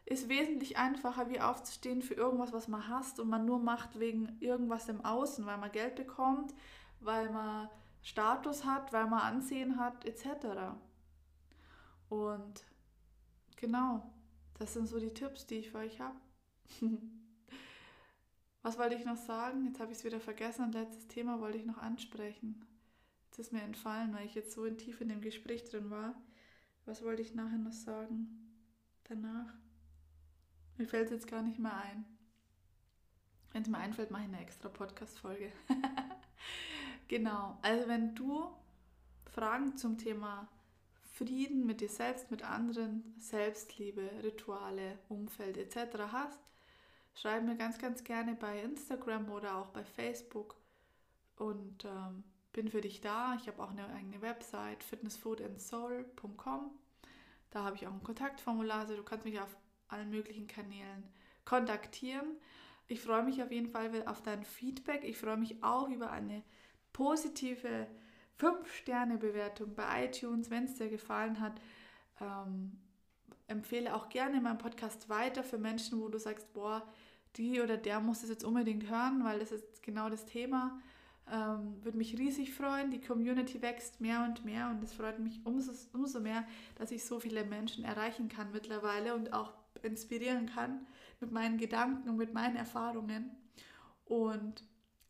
ist 0.06 0.30
wesentlich 0.30 0.78
einfacher, 0.78 1.30
wie 1.30 1.40
aufzustehen 1.40 2.02
für 2.02 2.14
irgendwas, 2.14 2.54
was 2.54 2.68
man 2.68 2.88
hasst 2.88 3.20
und 3.20 3.30
man 3.30 3.46
nur 3.46 3.60
macht 3.60 4.00
wegen 4.00 4.38
irgendwas 4.40 4.90
im 4.90 5.04
Außen, 5.04 5.46
weil 5.46 5.58
man 5.58 5.72
Geld 5.72 5.96
bekommt, 5.96 6.54
weil 7.00 7.32
man 7.32 7.70
Status 8.02 8.66
hat, 8.66 8.92
weil 8.92 9.08
man 9.08 9.22
Ansehen 9.22 9.80
hat, 9.80 10.06
etc. 10.06 10.76
Und 12.10 12.66
genau, 13.56 14.14
das 14.60 14.74
sind 14.74 14.88
so 14.88 15.00
die 15.00 15.14
Tipps, 15.14 15.48
die 15.48 15.56
ich 15.56 15.72
für 15.72 15.80
euch 15.80 16.00
habe. 16.02 16.20
was 18.62 18.78
wollte 18.78 18.96
ich 18.96 19.06
noch 19.06 19.18
sagen? 19.18 19.66
Jetzt 19.66 19.80
habe 19.80 19.92
ich 19.92 20.00
es 20.00 20.04
wieder 20.04 20.20
vergessen. 20.20 20.72
Letztes 20.74 21.08
Thema 21.08 21.40
wollte 21.40 21.58
ich 21.58 21.66
noch 21.66 21.78
ansprechen. 21.78 22.66
Das 23.36 23.48
ist 23.48 23.52
mir 23.52 23.64
entfallen, 23.64 24.14
weil 24.14 24.28
ich 24.28 24.36
jetzt 24.36 24.54
so 24.54 24.64
in 24.64 24.78
tief 24.78 25.02
in 25.02 25.10
dem 25.10 25.22
Gespräch 25.22 25.64
drin 25.64 25.90
war. 25.90 26.14
Was 26.86 27.04
wollte 27.04 27.24
ich 27.24 27.34
nachher 27.34 27.58
noch 27.58 27.74
sagen? 27.74 28.28
Danach? 29.06 29.52
Mir 30.78 30.88
fällt 30.88 31.06
es 31.06 31.12
jetzt 31.12 31.28
gar 31.28 31.42
nicht 31.42 31.58
mehr 31.58 31.76
ein. 31.76 32.06
Wenn 33.52 33.64
es 33.64 33.70
mir 33.70 33.80
einfällt, 33.80 34.12
mache 34.12 34.24
ich 34.24 34.28
eine 34.28 34.42
extra 34.42 34.70
Podcast-Folge. 34.70 35.52
genau. 37.08 37.58
Also 37.64 37.88
wenn 37.88 38.14
du 38.14 38.50
Fragen 39.26 39.78
zum 39.78 39.98
Thema 39.98 40.48
Frieden 41.14 41.66
mit 41.66 41.82
dir 41.82 41.90
selbst, 41.90 42.30
mit 42.30 42.44
anderen, 42.44 43.16
Selbstliebe, 43.18 44.12
Rituale, 44.22 45.00
Umfeld 45.10 45.58
etc. 45.58 46.12
hast, 46.12 46.40
schreib 47.16 47.44
mir 47.44 47.56
ganz, 47.56 47.80
ganz 47.80 48.04
gerne 48.04 48.36
bei 48.36 48.62
Instagram 48.62 49.32
oder 49.32 49.58
auch 49.58 49.70
bei 49.70 49.84
Facebook. 49.84 50.56
Und 51.36 51.86
ähm, 51.86 52.24
bin 52.54 52.70
für 52.70 52.82
dich 52.82 53.02
da. 53.02 53.36
Ich 53.36 53.48
habe 53.48 53.62
auch 53.62 53.72
eine 53.72 53.88
eigene 53.94 54.22
Website, 54.22 54.84
fitnessfoodandsoul.com. 54.84 56.72
Da 57.52 57.64
habe 57.64 57.76
ich 57.76 57.86
auch 57.86 57.94
ein 57.94 58.04
Kontaktformular, 58.04 58.80
also 58.80 58.96
du 58.96 59.04
kannst 59.04 59.26
mich 59.26 59.40
auf 59.40 59.56
allen 59.88 60.10
möglichen 60.10 60.48
Kanälen 60.48 61.04
kontaktieren. 61.46 62.38
Ich 62.88 63.02
freue 63.02 63.24
mich 63.24 63.42
auf 63.44 63.52
jeden 63.52 63.70
Fall 63.70 63.92
auf 64.08 64.22
dein 64.22 64.44
Feedback. 64.44 65.04
Ich 65.04 65.18
freue 65.18 65.38
mich 65.38 65.64
auch 65.64 65.90
über 65.90 66.12
eine 66.12 66.44
positive 66.94 67.88
5-Sterne-Bewertung 68.40 69.76
bei 69.76 70.06
iTunes, 70.06 70.50
wenn 70.50 70.66
es 70.66 70.76
dir 70.76 70.90
gefallen 70.90 71.40
hat. 71.40 71.60
Ähm, 72.20 72.80
empfehle 73.48 73.94
auch 73.96 74.10
gerne 74.10 74.42
meinen 74.42 74.58
Podcast 74.58 75.10
weiter 75.10 75.44
für 75.44 75.58
Menschen, 75.58 76.00
wo 76.02 76.08
du 76.08 76.18
sagst, 76.18 76.52
boah, 76.54 76.88
die 77.36 77.62
oder 77.62 77.78
der 77.78 78.00
muss 78.00 78.24
es 78.24 78.30
jetzt 78.30 78.44
unbedingt 78.44 78.90
hören, 78.90 79.24
weil 79.24 79.40
das 79.40 79.52
ist 79.52 79.82
genau 79.82 80.10
das 80.10 80.26
Thema. 80.26 80.80
Ähm, 81.32 81.84
würde 81.84 81.98
mich 81.98 82.18
riesig 82.18 82.54
freuen. 82.54 82.92
Die 82.92 83.00
Community 83.00 83.62
wächst 83.62 84.02
mehr 84.02 84.26
und 84.28 84.44
mehr 84.44 84.70
und 84.70 84.84
es 84.84 84.94
freut 84.94 85.20
mich 85.20 85.40
umso, 85.46 85.72
umso 85.94 86.20
mehr, 86.20 86.46
dass 86.76 86.92
ich 86.92 87.06
so 87.06 87.20
viele 87.20 87.46
Menschen 87.46 87.86
erreichen 87.86 88.28
kann 88.28 88.52
mittlerweile 88.52 89.16
und 89.16 89.34
auch 89.34 89.54
inspirieren 89.82 90.48
kann 90.48 90.86
mit 91.22 91.32
meinen 91.32 91.58
Gedanken 91.58 92.10
und 92.10 92.18
mit 92.18 92.34
meinen 92.34 92.56
Erfahrungen. 92.56 93.32
Und 94.06 94.64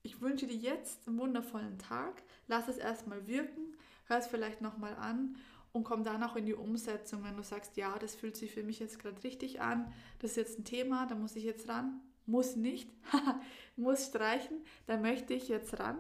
ich 0.04 0.22
wünsche 0.22 0.48
dir 0.48 0.56
jetzt 0.56 1.08
einen 1.08 1.18
wundervollen 1.18 1.80
Tag. 1.80 2.22
Lass 2.48 2.68
es 2.68 2.78
erstmal 2.78 3.28
wirken, 3.28 3.76
hör 4.06 4.18
es 4.18 4.28
vielleicht 4.28 4.62
nochmal 4.62 4.96
an 4.96 5.38
und 5.72 5.84
komm 5.84 6.04
dann 6.04 6.22
auch 6.24 6.36
in 6.36 6.46
die 6.46 6.54
Umsetzung, 6.54 7.24
wenn 7.24 7.36
du 7.36 7.44
sagst, 7.44 7.78
ja, 7.78 7.98
das 7.98 8.14
fühlt 8.14 8.38
sich 8.38 8.52
für 8.52 8.64
mich 8.64 8.80
jetzt 8.80 9.00
gerade 9.00 9.24
richtig 9.24 9.62
an, 9.62 9.92
das 10.20 10.32
ist 10.32 10.38
jetzt 10.38 10.60
ein 10.60 10.66
Thema, 10.66 11.08
da 11.08 11.16
muss 11.16 11.36
ich 11.36 11.44
jetzt 11.44 11.68
ran. 11.68 12.00
Muss 12.26 12.56
nicht, 12.56 12.90
muss 13.76 14.08
streichen, 14.08 14.58
da 14.88 14.98
möchte 14.98 15.34
ich 15.34 15.48
jetzt 15.48 15.80
ran. 15.80 15.98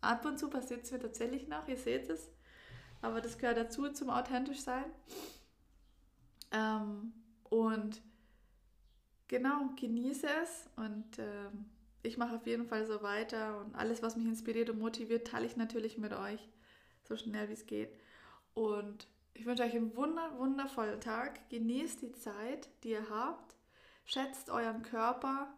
Ab 0.00 0.24
und 0.24 0.38
zu 0.38 0.50
passiert 0.50 0.84
es 0.84 0.92
mir 0.92 0.98
tatsächlich 0.98 1.48
noch, 1.48 1.68
ihr 1.68 1.76
seht 1.76 2.10
es, 2.10 2.30
aber 3.00 3.20
das 3.20 3.38
gehört 3.38 3.56
dazu 3.56 3.88
zum 3.90 4.10
authentisch 4.10 4.60
sein. 4.60 4.84
Ähm, 6.50 7.12
und 7.44 8.02
genau, 9.28 9.70
genieße 9.76 10.26
es 10.42 10.68
und 10.76 11.18
ähm, 11.18 11.66
ich 12.02 12.18
mache 12.18 12.36
auf 12.36 12.46
jeden 12.46 12.66
Fall 12.66 12.84
so 12.84 13.02
weiter 13.02 13.60
und 13.60 13.74
alles, 13.74 14.02
was 14.02 14.16
mich 14.16 14.26
inspiriert 14.26 14.70
und 14.70 14.78
motiviert, 14.78 15.26
teile 15.26 15.46
ich 15.46 15.56
natürlich 15.56 15.98
mit 15.98 16.12
euch, 16.12 16.48
so 17.04 17.16
schnell 17.16 17.48
wie 17.48 17.54
es 17.54 17.66
geht. 17.66 17.96
Und 18.54 19.06
ich 19.34 19.46
wünsche 19.46 19.62
euch 19.62 19.74
einen 19.74 19.96
wunder, 19.96 20.38
wundervollen 20.38 21.00
Tag. 21.00 21.48
Genießt 21.48 22.02
die 22.02 22.12
Zeit, 22.12 22.68
die 22.82 22.90
ihr 22.90 23.08
habt. 23.08 23.56
Schätzt 24.04 24.50
euren 24.50 24.82
Körper. 24.82 25.52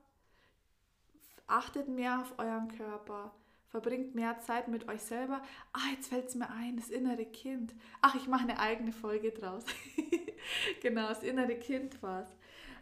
Achtet 1.46 1.88
mehr 1.88 2.20
auf 2.20 2.38
euren 2.38 2.68
Körper. 2.68 3.34
Verbringt 3.68 4.14
mehr 4.14 4.38
Zeit 4.40 4.68
mit 4.68 4.88
euch 4.88 5.02
selber. 5.02 5.42
Ah, 5.72 5.90
jetzt 5.92 6.08
fällt 6.08 6.28
es 6.28 6.34
mir 6.34 6.48
ein, 6.50 6.76
das 6.76 6.90
innere 6.90 7.26
Kind. 7.26 7.74
Ach, 8.00 8.14
ich 8.14 8.28
mache 8.28 8.44
eine 8.44 8.58
eigene 8.58 8.92
Folge 8.92 9.32
draus. 9.32 9.64
genau, 10.82 11.08
das 11.08 11.22
innere 11.22 11.56
Kind 11.56 12.00
war 12.02 12.22
es. 12.22 12.28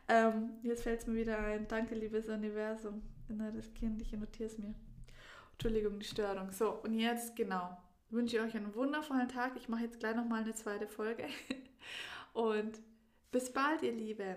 Ähm, 0.09 0.51
jetzt 0.63 0.83
fällt 0.83 1.01
es 1.01 1.07
mir 1.07 1.15
wieder 1.15 1.39
ein. 1.39 1.67
Danke, 1.67 1.95
liebes 1.95 2.29
Universum. 2.29 3.03
Inneres 3.29 3.73
Kind, 3.73 4.03
ich 4.03 4.13
notiere 4.13 4.49
es 4.51 4.59
mir. 4.59 4.75
Entschuldigung, 5.53 5.99
die 5.99 6.07
Störung. 6.07 6.53
So, 6.53 6.71
und 6.83 6.95
jetzt 6.95 7.37
genau 7.37 7.77
wünsche 8.13 8.37
ich 8.37 8.43
euch 8.43 8.55
einen 8.55 8.75
wundervollen 8.75 9.29
Tag. 9.29 9.57
Ich 9.57 9.69
mache 9.69 9.85
jetzt 9.85 9.99
gleich 9.99 10.15
nochmal 10.15 10.43
eine 10.43 10.55
zweite 10.55 10.87
Folge. 10.87 11.25
Und 12.35 12.81
bis 13.31 13.53
bald, 13.53 13.83
ihr 13.83 13.93
Lieben. 13.93 14.37